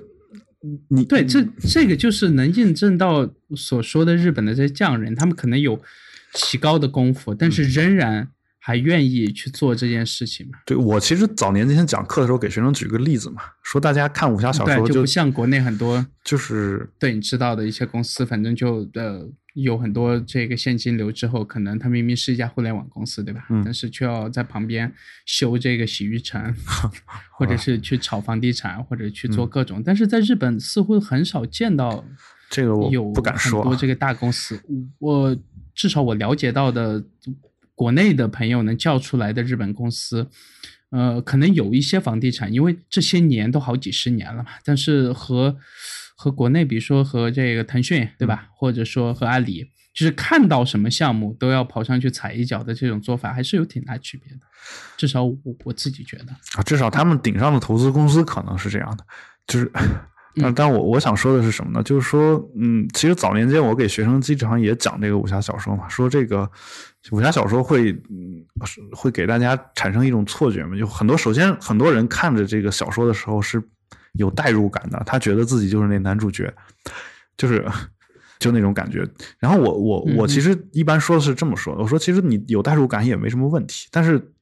[0.88, 5.80] 你对这这个就是能印证到所说的日本的这些匠人，他们可能有
[6.32, 8.28] 极高的功夫，但是仍然。
[8.64, 10.52] 还愿意去做这件事情吗？
[10.64, 23.44] 对我其实早年间讲课的时候，给学生举个例子嘛，说大家看武侠小说就不像国内很多，就是对你知道的一些公司，反正就呃有很多这个现金流之后，可能他明明是一家互联网公司，对吧？
[23.50, 23.62] 嗯。
[23.64, 24.94] 但是却要在旁边
[25.26, 26.54] 修这个洗浴城，
[27.36, 29.82] 或者是去炒房地产，或者去做各种。
[29.84, 32.04] 但是在日本似乎很少见到
[32.48, 34.62] 这个，我有不敢说很多这个大公司。
[35.00, 35.36] 我
[35.74, 37.04] 至少我了解到的。
[37.74, 40.28] 国内的朋友能叫出来的日本公司，
[40.90, 44.50] 呃，可能有一些房地产，因为这些年都好几十年了嘛。
[44.64, 45.56] 但是和
[46.16, 48.48] 和国内，比如说和这个腾讯，对吧？
[48.54, 54.40] 或者说和阿里，就是看到什么项目都要跑上去踩一脚的这种做法，还是有挺大区别的。
[54.96, 59.04] 至少我我自己觉得啊，至少他们顶上的投资公司可能是这样的，
[59.46, 59.72] 就是。
[60.40, 61.82] 但但我我想说的是什么呢？
[61.82, 66.50] 就是说，嗯，其实早年间我给学生经常也讲这个武侠小说嘛，说这个
[67.10, 68.42] 武侠小说会，嗯，
[68.92, 73.62] 会给大家产生一种错觉嘛，就很多，首先很多人看着这个小说的时候是
[74.12, 76.50] 有代入感的，他觉得自己就是那男主角，
[77.36, 77.66] 就是
[78.38, 79.06] 就那种感觉。
[79.38, 84.32] 然后我我我其实一般说的是这么说，我说其实你有代入感也没什么问题，但是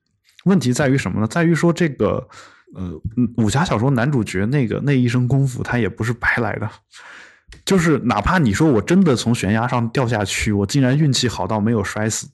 [0.45, 1.26] 问题在于什么呢？
[1.26, 2.28] 在于说这个。
[2.75, 3.01] 呃，
[3.37, 6.71] 武侠小说男主角那个那一身功夫，他也不是白来的。
[7.64, 12.29] 就是哪怕你说我真的从悬崖上掉下去，我竟然运气好到没有摔死，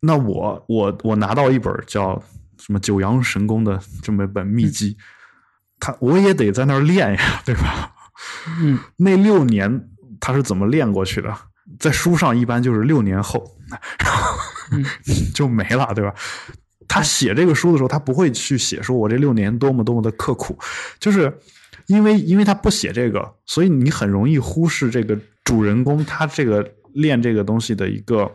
[0.00, 2.22] 那我我我拿到一本叫
[2.58, 4.96] 什么《九阳神功》的这么一本秘籍，
[5.80, 7.92] 他我也得在那儿练呀，对吧？
[8.60, 9.88] 嗯， 那六年
[10.20, 11.36] 他是怎么练过去的？
[11.80, 13.80] 在书上一般就是六年后，然
[14.12, 14.38] 后
[15.34, 16.14] 就没了，对吧？
[16.88, 20.58] 他写这个书的时候，他不会去写说我这六年多么多么的刻苦，
[20.98, 21.32] 就是
[21.86, 28.30] 因为因为他不写这个，所以你很容易忽视这个主人公他这个练这个东西的一个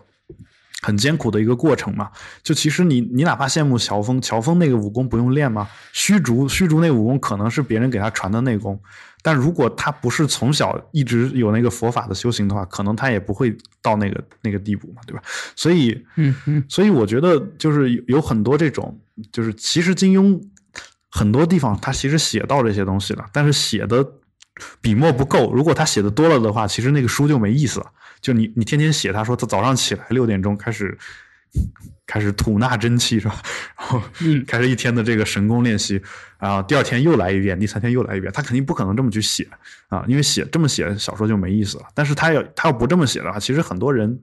[0.82, 2.10] 很艰苦的一个过程嘛。
[2.44, 5.70] 就其实你你哪怕羡慕乔峰，乔峰那个武功不用练吗？
[5.94, 8.80] 虚竹虚竹那武功可能是别人给他传的内功。
[9.24, 15.22] 但如果他不是从小一直有那个佛法的修行的话，可能他也不会到那个那个地步嘛，对吧？
[15.56, 19.00] 所以，嗯嗯，所以我觉得就是有很多这种，
[19.32, 20.42] 就是其实金庸
[21.12, 24.04] 很多地方他其实写到这些东西了，但是写的
[24.82, 25.54] 笔墨不够。
[25.54, 27.86] 如果他写的多了的话，其实那个书就没意思了。
[28.22, 30.98] 就你你天天写，他说他早上起来六点钟开始。
[32.08, 33.42] 开始吐纳真气是吧？
[33.78, 34.02] 然后
[34.48, 36.02] 开始一天的这个神功练习，
[36.38, 38.32] 啊，第二天又来一遍，第三天又来一遍。
[38.32, 39.46] 他肯定不可能这么去写
[39.90, 41.84] 啊，因为写这么写小说就没意思了。
[41.94, 44.18] 但是他要他要不这么写的话，其实很多人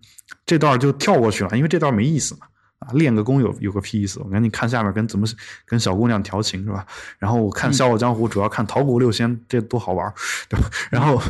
[0.46, 2.46] 这段就跳过去了，因为这段没意思嘛。
[2.78, 4.20] 啊，练个功有有个屁意思？
[4.20, 5.26] 我赶紧看下面跟怎么
[5.66, 6.86] 跟小姑娘调情是吧？
[7.18, 10.14] 然后我看《笑傲江湖》，主要看桃谷六仙，这多好玩，
[10.48, 10.70] 对吧？
[10.88, 11.20] 然后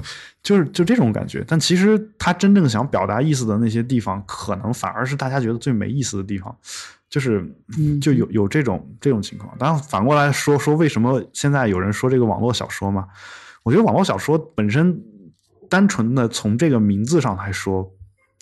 [0.42, 1.42] 就是就这种感觉。
[1.48, 6.54] 但其实他真正想表达意思的那些地方，可能反而是大家觉得最没意思的地方，
[7.08, 7.42] 就是
[7.98, 9.56] 就有有这种这种情况。
[9.58, 13.08] 当然反过来说说，为什么现在有人说这个网络小说嘛？
[13.62, 15.02] 我觉得网络小说本身
[15.70, 17.90] 单纯的从这个名字上来说。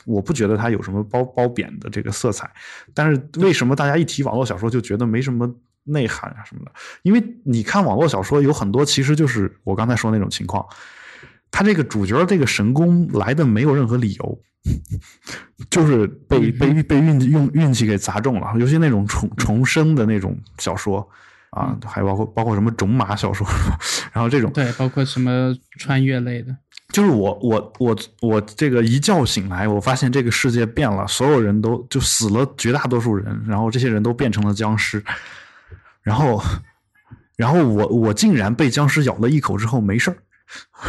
[0.07, 2.51] 我不觉得它有什么褒褒贬的这个色彩，
[2.95, 5.53] 但是为什么大家一提网络小说就觉得没什么
[5.83, 6.73] 内涵啊什么的。
[7.03, 10.65] 因为你看网络小说有很多，其实就是我刚才说那种情况，
[11.51, 14.39] 他这个主角这个神功来的没有任何理由，
[15.69, 18.55] 就是被被被运用运气给砸中了。
[18.59, 21.09] 尤其那种重重生的那种小说
[21.51, 23.47] 啊，还包括包括什么种马小说，
[24.13, 26.57] 然后这种对，包括什么穿越类的。
[26.89, 35.03] 就是我我我我这个一觉醒来，我发现这个世界变了，所有人都就死了，绝大多数人，然后这些人都变成了僵尸，
[36.03, 36.43] 然后
[37.37, 40.17] 然后我我竟然被僵尸咬了一口之后没事儿，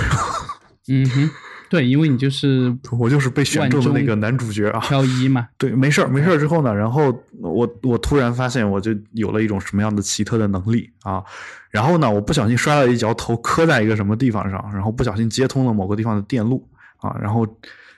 [0.87, 1.29] 嗯哼。
[1.69, 5.47] 对，因为你就是我就是被选中的那个男主角啊，挑一嘛。
[5.57, 11.23] 对，没事儿，没事儿之后呢，然后我我突然发现，我就有了一种什么样的奇特的能力啊！
[11.69, 17.47] 然后呢，我不小心摔了一跤，头磕在一个什么地方上，然后不小心接通了某个地方的电路啊，然后。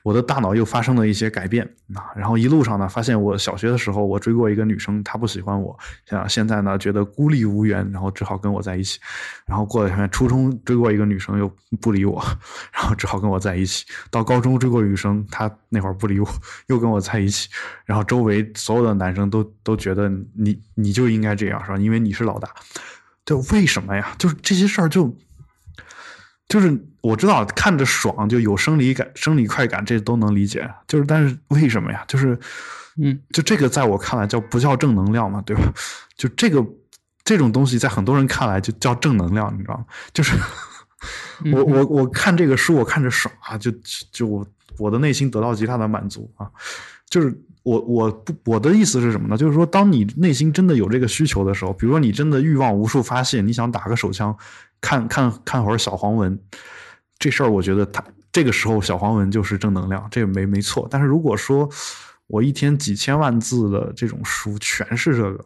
[0.03, 8.99] 我的大脑又发生了一些改变啊，然后一路上呢，发现我小学的时候我追过一个女生，她不喜欢我，像现在呢觉得孤立无援，然后只好跟我在一起。
[9.45, 12.23] 然后过了，初中追过一个女生又不理我，
[12.71, 13.85] 然后只好跟我在一起。
[14.09, 16.27] 到高中追过女生，她那会儿不理我，
[16.67, 17.49] 又跟我在一起。
[17.85, 21.77] 然后周围所有的男生都都觉得你你就应该这样是吧？
[21.77, 22.49] 因为你是老大。
[23.25, 24.15] 就为什么呀？
[24.17, 25.13] 就是这些事儿就。
[26.49, 30.69] 就是我知道看着爽就有生理感、生理快感，这都能理解。
[30.87, 32.03] 就是，但是为什么呀？
[32.07, 32.37] 就是，
[32.97, 35.41] 嗯，就这个在我看来叫不叫正能量嘛？
[35.45, 35.61] 对吧？
[36.17, 36.65] 就这个
[37.23, 39.85] 这种东西在很多人看来就叫正能量，你知道吗？
[40.11, 40.35] 就是
[41.53, 43.71] 我我我看这个书，我看着爽啊，就
[44.11, 44.45] 就我
[44.79, 46.49] 我的内心得到极大的满足啊。
[47.09, 47.31] 就是
[47.69, 49.37] 我我不我的意思是什么呢？
[49.37, 54.35] 就是说，当你内心真的有这个需求的时候，比如说你真的欲望无数发泄，你想打个手枪。
[54.81, 56.39] 看看看会儿小黄文，
[57.17, 58.01] 这事儿我觉得他
[58.31, 60.87] 这个时候小黄文就是正能量，这没没错。
[60.89, 61.69] 但是如果说
[62.27, 65.45] 我一天几千万字的这种书全是这个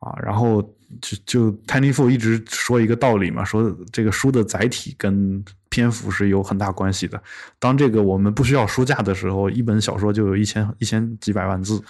[0.00, 0.62] 啊，然后
[1.00, 7.22] 就就 Tiny f o 一直说一个道理嘛，说这个书的载体跟篇幅是有很大关系的。
[7.58, 11.82] 当这个我们不需要书架的时候，一本小说就有一千一千几百万字，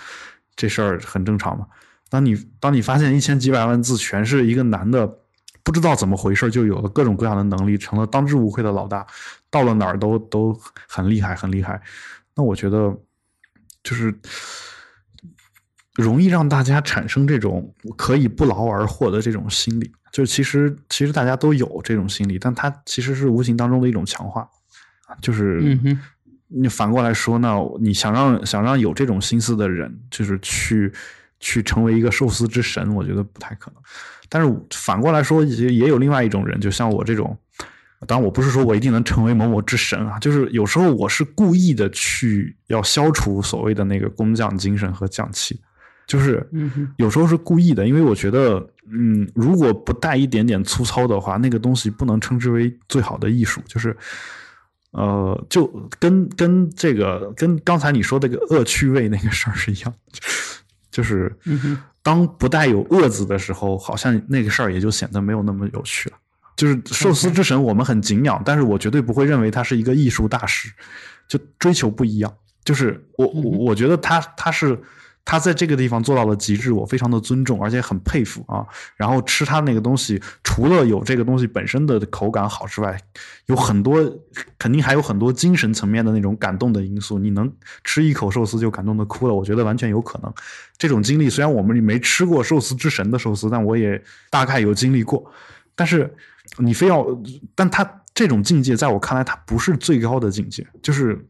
[0.56, 1.66] 这事儿很正常嘛。
[2.08, 5.18] 当你当你发现一千几百万字全是一个男的。
[5.64, 9.06] 不知道怎么回事，就有了各种各样的能力，成了当之无愧的老大，
[9.50, 11.78] 到了哪儿都都很厉害，很厉害。
[12.34, 12.96] 那我觉得，
[13.82, 14.10] 就是
[15.98, 19.90] 容易让大家产生这种可以不劳而获的这种心理。
[20.12, 24.48] 就是其实其实大家都有这种心理，但它其实是无形当中的一种强化。
[25.20, 25.76] 就是
[26.46, 30.92] 你反过来说呢，你想让想让有这种心思的人，就是去
[31.40, 33.82] 去成为一个寿司之神，我觉得不太可能。
[34.28, 37.36] 但是反过来说，也也有另外一种人，就像我这种。
[38.06, 45.60] 当然，我不是说我一定能成为某某之神啊，就是有时候我是故意的去要消除所谓的那个工匠精神和匠气，
[46.08, 46.44] 就是
[46.96, 53.60] 有时候是故意的，因为我觉得，嗯，如果不带一点点粗糙的话，那个东西不能称之为最好的艺术。
[53.66, 53.94] 就是，
[54.92, 55.66] 呃，就
[56.00, 59.94] 跟跟这个跟刚才你说那个恶趣味那个事儿是一样，
[60.90, 61.30] 就是。
[62.00, 66.16] 当不带有“恶”字的时候，好像那个事儿也就显得没有那么有趣了。
[66.56, 70.72] 就是寿司之神，我们很敬仰，但是我绝对不会认为他是一个艺术大师，
[71.28, 72.34] 就追求不一样。
[72.64, 74.80] 就是我我我觉得他他是。
[75.30, 78.64] 他在这个地方做到了极致，我非常的尊重，而且很佩服啊。
[78.96, 82.98] 然后吃他那个东西，除了有这个东西本身的口感好之外，
[83.44, 84.02] 有很多
[84.58, 87.18] 肯定还有很多精神层面的那种感动的因素。
[87.18, 87.52] 你能
[87.84, 90.32] 吃一口寿司就感动的哭了，我觉得完全有可能。
[90.78, 95.30] 这种经历虽然我们没吃过寿司之神的寿司，但我也大概有经历过。
[95.74, 96.10] 但是
[96.56, 97.06] 你非要，
[97.54, 101.22] 但他这种境界在我看来，他不是最高的境界，就是。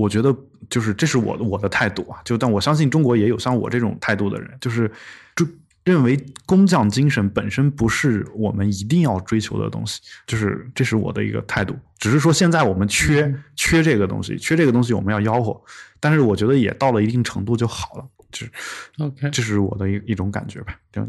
[0.00, 0.34] 我觉得
[0.68, 4.90] 就是这是我的我的态度啊，就但我相信中国也有像我这种态度的人，就是
[5.36, 5.46] 就
[5.84, 11.76] 认为工匠精神本身不是我们一定要追求的东西，就是这是我的一个态度。
[11.98, 15.60] 只是说现在我们缺缺这个东西，缺这个东西我们要吆喝，
[16.00, 18.52] 但是我觉得也到了一定程度就好了，就是
[18.98, 20.74] OK，这是我的一一种感觉吧。
[20.92, 21.06] 就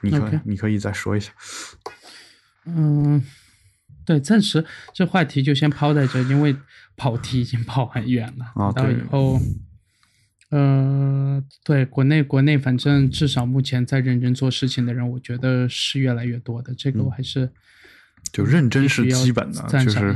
[0.00, 1.30] 你可你可以再说一下，
[2.64, 3.22] 嗯。
[4.06, 6.56] 对，暂时这话题就先抛在这，因为
[6.96, 8.46] 跑题已经跑很远了。
[8.54, 9.38] 啊，到以后，
[10.50, 16.74] 呃，对，国内国内，反正至少目前在认真做事情的人，我觉得是越来越多的。
[16.74, 17.50] 这个我还是
[18.32, 20.14] 就认真是基本的，就是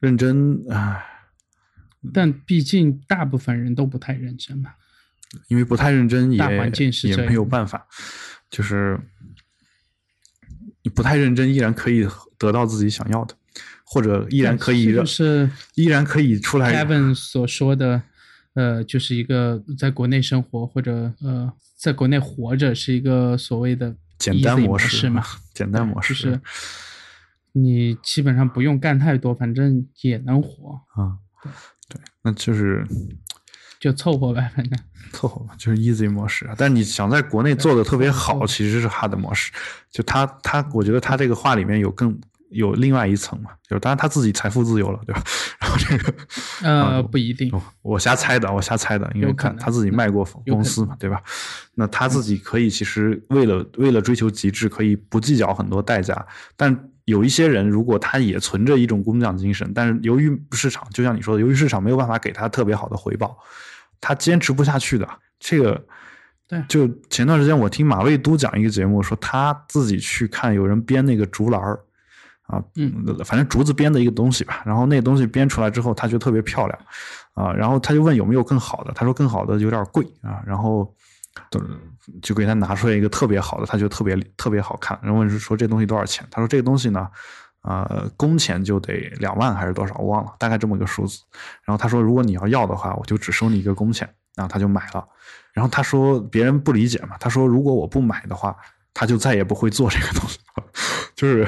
[0.00, 1.04] 认真唉。
[2.12, 4.72] 但毕竟大部分人都不太认真嘛，
[5.46, 7.86] 因为不太认真，大环境是也没有办法，
[8.50, 8.98] 就是
[10.82, 12.06] 你不太认真，依然可以。
[12.38, 13.36] 得到自己想要的，
[13.84, 16.74] 或者依然可以是依然可以出来。
[16.74, 18.02] Kevin 所说的，
[18.54, 25.22] 呃，就是一个在国内生活或者呃，在国内活着是一个所谓的简单模式嘛，
[25.54, 26.40] 简单模式就是
[27.52, 31.18] 你基本上不用干太多，反正也能活啊。
[31.88, 32.84] 对，那就是
[33.82, 34.78] 就凑合呗，反正
[35.12, 36.48] 凑合吧，就是 easy 模式。
[36.56, 39.52] 但你想在国内做的特别好，其实是 hard 模式。
[39.90, 42.16] 就他他，我觉得他这个话里面有更。
[42.54, 45.22] 有另外一层嘛，就是当然他自己财富自由了，对吧？
[45.58, 46.14] 然后这个
[46.62, 51.18] 呃不一定，我瞎猜的，我瞎猜的，因为看他自己卖过公司嘛，对吧？
[51.76, 56.26] 那他自己可以其实为了为了追求极致，可以不计较很多代价。
[56.54, 63.36] 但有一些人，如果他也存着一种工匠精神，但是由于市场，就像你说的，由于市场没有办法给他特别好的回报，
[64.00, 65.08] 他坚持不下去的。
[65.38, 65.84] 这个
[66.46, 71.80] 对，就前段时间我听马未都讲一个节目，说他自己去看有人编那个竹篮儿。
[72.48, 72.92] 啊，嗯，
[73.24, 76.78] 反正竹子编的一个东西吧，然后那东西编出来之后，他觉得特别漂亮，
[77.32, 80.94] 啊，然后他就问有没有更好的，他说更好的有点贵啊，然后
[82.20, 86.26] 就给他拿出来一个特别好的，他就特别特别好看，然后问说这东西多少钱？
[86.30, 87.08] 他说这个东西呢，
[87.62, 91.18] 呃，工钱就得两万还是多少，我忘了，大概这么个数字。
[91.64, 95.06] 然后他说如果你要要的话，我就只收你一个工钱，然后他就买了。
[95.52, 98.56] 然后他说别人不理解嘛，他说如果我不买的话，
[98.94, 100.38] 他就再也不会做这个东西，
[101.14, 101.46] 就是。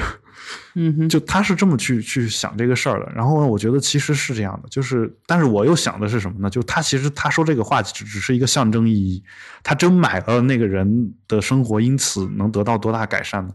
[0.73, 3.11] 嗯哼，就他是这么去去想这个事儿的。
[3.15, 6.49] 然后呢，我觉得其实是这样的，就是，但是我又想的是什么呢？
[6.49, 9.23] 就他其实他说这个话只只是一个象征意义。
[9.63, 13.53] 他真买了那个人的生活，因此能得到多大改善呢？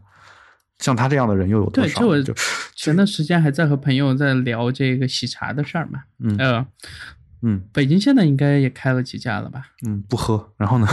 [0.78, 2.22] 像他这样的人又有多少？
[2.22, 2.34] 就
[2.74, 6.00] 前段时间还在和朋友在聊这个喜茶的事儿嘛。
[6.18, 6.66] 嗯，呃，
[7.42, 9.62] 嗯，北京现在应该也开了几家了吧？
[9.86, 10.52] 嗯，不喝。
[10.56, 10.86] 然后呢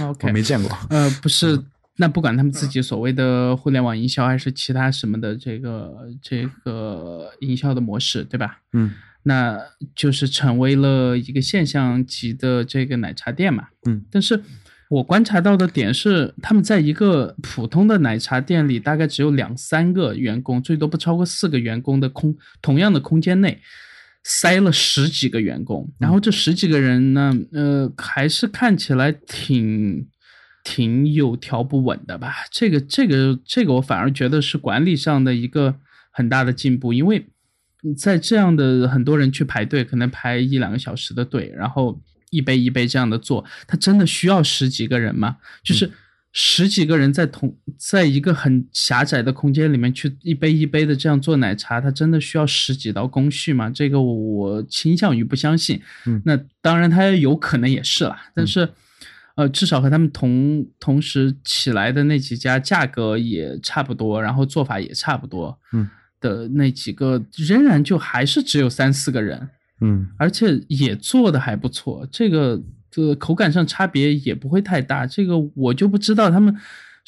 [0.00, 0.78] ？OK， 我没见过。
[0.90, 1.60] 呃，不是。
[1.98, 8.58] 那不管他们自己所谓的互联网营销，还是其他什么的这个这个营销的模式，对吧？
[8.74, 8.92] 嗯，
[9.22, 9.58] 那
[9.94, 13.68] 就是成为了一个现象级的这个奶茶店嘛。
[13.86, 14.42] 嗯，但是
[14.90, 23.62] 我观察到的点是，他们在一个普通的奶茶店里，大概只有两三个员工，最多不超过四个员工的空同样的空间内，
[24.22, 30.06] 塞了十几个员工，然后这十几个人呢，呃，还是看起来挺。
[30.68, 32.34] 挺有条不紊的吧？
[32.50, 35.76] 这个、这个、这个，我反而觉得是管理上的一个
[36.10, 36.92] 很大的进步。
[36.92, 37.24] 因为
[37.96, 45.36] 在这样的很多人去排队，可能排一两个小时的队，然后一杯一杯这样的做，他真的需要十几个人吗？
[45.62, 45.88] 就是
[46.32, 53.70] 十几个人在同在一个很狭窄的空间里面去一杯一杯的这样做奶茶，他真的需要十几道工序吗？
[53.70, 55.80] 这个我倾向于不相信。
[56.06, 58.68] 嗯，那当然他有可能也是啦，但是。
[59.36, 65.88] 呃，至少和他们同同时起来的那几家价格也差不多，然后做法也差不多，嗯，
[66.20, 69.48] 的那几个仍然就还是只有三四个人，
[69.82, 72.60] 嗯，而且也做的还不错，这个
[72.90, 76.56] 的口感上差别也不会太大，这个我就不知道他们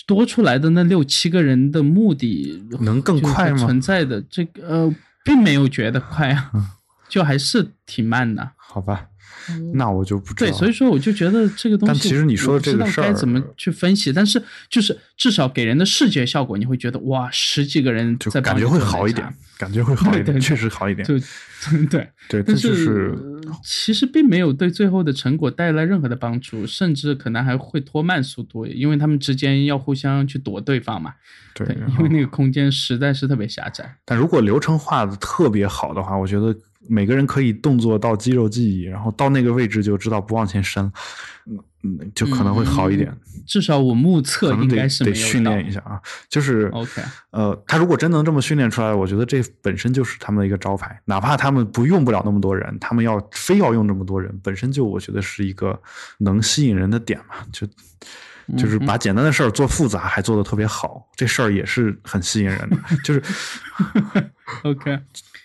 [0.07, 3.57] 多出来的那六七个人的目的能更快吗？
[3.57, 6.53] 存在的这个呃，并没有觉得快啊，
[7.09, 9.07] 就还是挺慢的，好吧。
[9.75, 10.51] 那我就不知道。
[10.51, 14.13] 对，所以说我就觉得这个东西，但其实你说的这个事儿，该怎么去分析？
[14.13, 21.07] 但是就是至少给人的视觉效果，你会觉得哇，十几个人在感觉会好一点，感觉会好一点，确实好一点。
[21.09, 21.19] 对
[21.89, 23.17] 对对，但是
[23.65, 31.15] 其实并没有对最后的成果带来任何的帮助，甚至可能还会拖慢速度，因为他们之间要互相去躲对方嘛。
[31.55, 33.97] 对，因为那个空间实在是特别狭窄。
[34.05, 36.55] 但如果流程画的特别好的话，我觉得。
[36.87, 40.85] 每个人可以动作到肌肉记忆，然后到那个位置就知道不往前伸，
[41.47, 43.13] 嗯嗯，就可能会好一点。
[43.47, 46.01] 至少我目测应该是得训练一下啊。
[46.29, 51.01] 就是 OK，呃，他如果真能这么训练出来，我觉得这本身就是他们的一个招牌。
[51.07, 55.81] 哪怕他们不用不了那么多人，他们要非要用这么多人，本身就我觉得是一个
[56.19, 57.37] 能吸引人的点嘛。
[57.53, 57.67] 就
[58.57, 62.77] 就是把简单的事儿做复杂，还做的特别好，这事儿也是很吸引人的。
[63.05, 63.23] 就是
[64.65, 64.99] OK。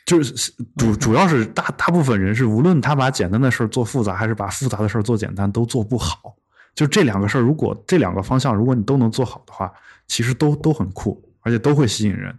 [0.06, 6.36] 就是主主要是大大部分人是无论他把简单的事儿做复杂，还是把复杂的事儿做简单，都做不好。
[6.76, 9.72] 就这两个事儿，如果这两个方向如果你都能做好的话，
[10.08, 12.36] 其实都都很酷，而且都会吸引人。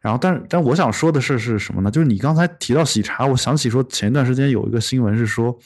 [0.00, 1.90] 然后，但但我想说的是是什么呢？
[1.90, 5.56] 就是你刚才提到喜茶，我想起说前一段时间有一个新闻是说，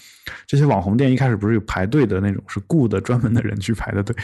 [0.47, 4.14] 这些网红店一开始不是有排队的那种，是雇的专门的人去排的队。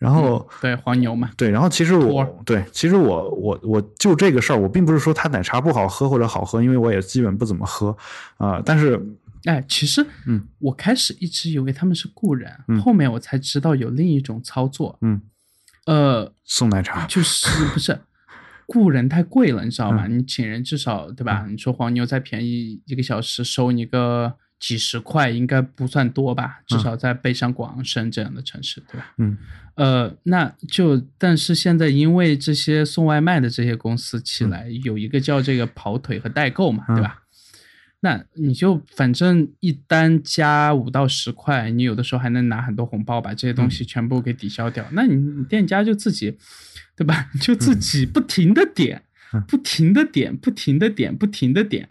[0.00, 7.94] 然后对黄牛嘛，对，然后其实我对，其实我我我就这个事儿，我并不是说他奶茶不好喝或者好喝，因为我也基本不怎么喝
[8.38, 8.62] 啊。
[8.64, 8.98] 但是，
[9.44, 12.50] 哎，其实，嗯，我开始一直以为他们是雇人，
[12.82, 15.20] 后面我才知道有另一种操作，嗯，
[15.84, 18.00] 呃，送奶茶就是不是
[18.66, 20.06] 雇人太贵了，你知道吗？
[20.06, 21.44] 你请人至少对吧？
[21.46, 29.14] 你说黄牛再便宜一个小时收你个几十块应该不算多吧，至少在北上广深这样的城市，对吧？
[29.16, 29.36] 嗯，
[29.74, 37.22] 呃，那就但是现在因为这些送外卖的这些公司起来，有一个叫这个跑腿和代购嘛，对吧？
[38.02, 44.86] 那你就反正一单加五到十块，你有的时候还能拿很多红包，把这些东西全部给抵消掉。
[44.92, 46.36] 那你店家就自己，
[46.96, 47.28] 对吧？
[47.40, 49.02] 就自己不停的点，
[49.46, 51.88] 不停的点，不停的点，不停的点。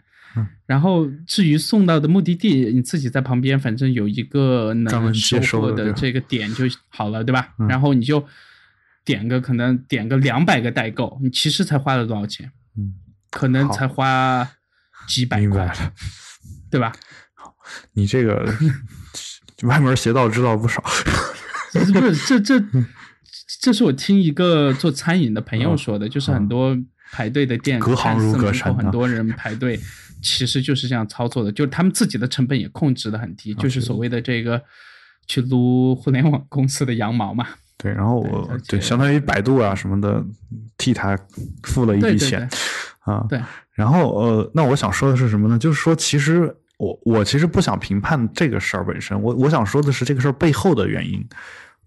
[0.66, 7.48] 然后至于送到的目的地，你自己在旁边，反正有一个能收货的这个点就好了，对吧？
[7.68, 8.24] 然后你就
[9.04, 12.52] 点个可能点个两百个代购，你其实才花了多少钱？
[12.78, 12.94] 嗯，
[13.30, 14.48] 可能才花
[15.08, 15.68] 几百块，
[16.70, 16.92] 对吧？
[17.34, 17.52] 好，
[17.94, 18.54] 你这个
[19.64, 20.80] 歪门邪道知道不少。
[21.72, 21.80] 不
[22.14, 22.64] 是，这这
[23.60, 26.78] 这是我听一个做餐饮的朋友说的，就是很多
[27.10, 29.80] 排队的店，隔行如隔山，很多人排队。
[30.22, 34.62] 其实就是这样操作的，就是他们自己的成本也控制的很低，就是所谓的这个
[35.26, 37.46] 去撸互联网公司的羊毛嘛。
[37.76, 40.22] 对，然后我对相当于百度啊什么的
[40.76, 41.18] 替他
[41.62, 42.48] 付了一笔钱
[43.00, 43.24] 啊。
[43.28, 43.40] 对。
[43.72, 45.58] 然后呃，那我想说的是什么呢？
[45.58, 51.26] 就是说，其实我我其实不想评判这个事儿本身，我我想说的是这个事儿背后的原因，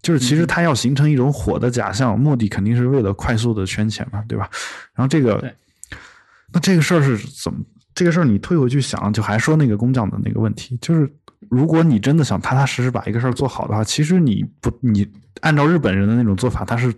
[0.02, 4.50] 就是其实它要形成一种火的假象，目的肯定是为了快速的圈钱嘛，对吧？
[4.94, 5.54] 然后这个，
[6.52, 7.60] 那这个事儿是怎么？
[7.94, 11.08] 这个事儿你退回去想，就还说那个工匠的那个问题，就是
[11.48, 15.06] 如果你真的想踏踏实实把一个事儿做好的话，其实你不你
[15.40, 16.92] 按照日本人的那种做法，他是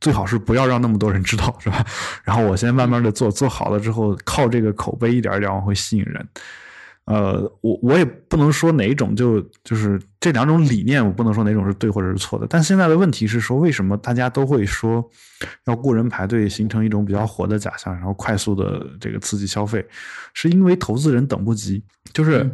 [0.00, 1.84] 最好是不要让那么多人知道，是吧？
[2.24, 6.26] 然后我先慢慢的做，做好了之后，靠这个口碑一点一点往回吸引人。
[7.10, 12.46] 呃，我我也不能说哪一种就就是这两种理念，我不能说哪种是对或者是错的。
[12.46, 15.02] 但现在的问题是说，为什么大家都会说
[15.64, 19.82] 要雇人排队，形成一种比较火的假象，然后快速的这个刺激消费，
[20.34, 21.82] 是因为投资人等不及。
[22.12, 22.44] 就是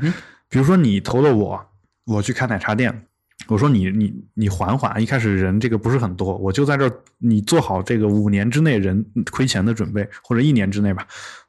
[0.48, 1.60] 比如说你投了我，
[2.04, 3.06] 我去开奶茶店，
[3.48, 11.04] 我说你你你缓缓，一开始人这个不是很多，我就在这儿，你做好这个五年之内人亏钱的准备，或者一年之内吧。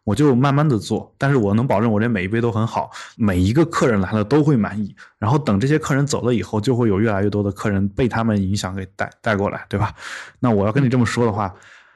[0.06, 4.96] 我就慢慢的做，但是我能保证我这每一杯都很好，每一个客人来了都会满意。
[5.18, 9.94] 然后等这些客人走了以后，就会有越来越多的客人被他们影响给带带过来，对吧？
[10.40, 11.52] 那我要跟你这么说的话，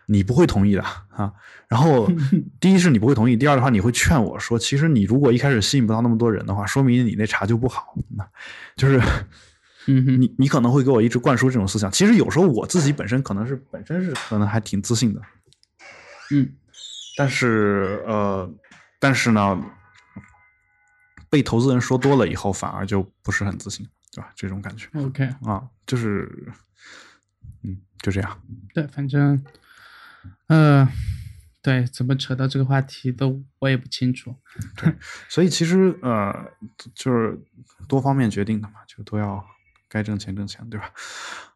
[0.07, 0.81] 你不会同意的
[1.11, 1.31] 啊。
[1.67, 2.11] 然后
[2.59, 7.93] 第一是你不会同意，第二的话你会劝我说，其实你如果一开始吸引不到那么多人的话，说明你那茶就不好。
[8.17, 8.27] 那
[8.75, 8.99] 就是，
[9.85, 11.91] 嗯，你你可能会给我一直灌输这种思想。
[11.91, 15.21] 其实有时候我自己本身可能是本身是可能还挺自信的，
[16.31, 16.51] 嗯。
[17.19, 18.49] 但是呃，
[18.97, 19.61] 但是呢，
[21.29, 24.31] 被投资人说多了以后，反而就不是很自信，对吧？
[24.37, 24.87] 这种感觉。
[24.93, 26.31] OK 啊，就是，
[27.61, 28.41] 嗯，就这样。
[28.73, 29.43] 对，反正，
[30.47, 30.87] 呃，
[31.61, 34.33] 对，怎么扯到这个话题都我也不清楚。
[34.77, 34.95] 对，
[35.27, 36.33] 所以其实呃，
[36.95, 37.37] 就是
[37.89, 39.45] 多方面决定的嘛，就都要
[39.89, 40.89] 该挣钱挣钱，对吧？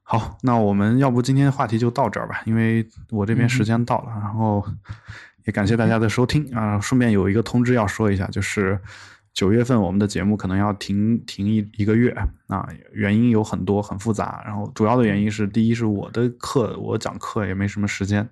[0.04, 4.68] 好，那我们要不今天话题就到这儿吧，因为我这边时间到了，然后。
[5.46, 6.80] 也感谢大家的收听啊！
[6.80, 8.80] 顺便有一个通知要说一下，就是
[9.34, 12.16] 九月份我们的节目可能要停停一一个月
[12.48, 18.28] 啊，原因有很多很复杂，然后主要的原因是，第一是我的课我讲课也没什么时间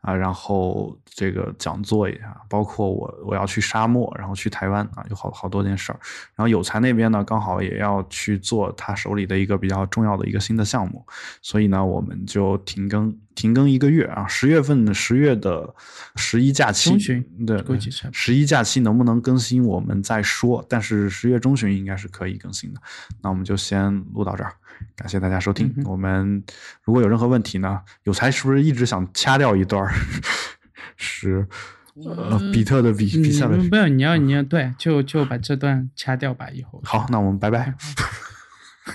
[0.00, 5.98] 啊，然后这个讲座也包括我我要去沙漠，然后去台湾啊，有好好多件事儿，
[6.34, 11.04] 然后有才那边呢刚好也要去做他手里的一个比较重要的一个新的项目，
[11.42, 13.16] 所以呢我们就停更。
[13.38, 14.26] 停更一个月啊！
[14.26, 15.72] 十月份十月的
[16.16, 16.90] 十一假期，
[17.46, 17.56] 对，
[18.12, 20.66] 十一假期能不能更新我们再说。
[20.68, 22.80] 但是十月中旬应该是可以更新的。
[23.22, 24.52] 那我们就先录到这儿，
[24.94, 25.74] 感谢大家收听。
[25.86, 26.44] 我们
[26.84, 29.90] 如果有任何问题呢，有才是不是一直想掐掉一段？
[30.98, 31.46] 是
[32.04, 36.50] 呃，比特的比比赛的比不要你要你要对，就就把这段掐掉吧。
[36.50, 37.72] 以后好，那我们拜拜。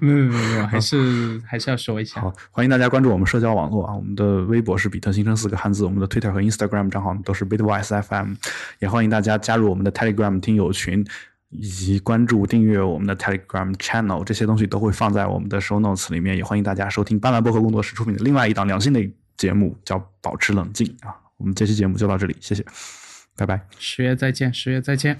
[0.00, 2.20] 没有没有没有，还是还是要说一下。
[2.20, 8.34] 好，欢迎大家关注我们社交网络啊，我们的微博是比特新生四个汉字，我们的 Twitter 和 Instagram 账号都是 Bitwise FM，
[8.80, 11.06] 也欢迎大家加入我们的 Telegram 听友群，
[11.54, 16.36] 以及关注订阅我们的 Telegram Channel，这些东西都会放在我们的 Show Notes 里面。
[16.36, 19.00] 也欢迎大家收听斑斓薄荷工作室出品的另外一档良心的
[19.36, 21.14] 节目，叫保持冷静啊。
[21.36, 22.64] 我们这期节目就到这里，谢谢，
[23.36, 25.18] 拜拜，十月再见，十月再见。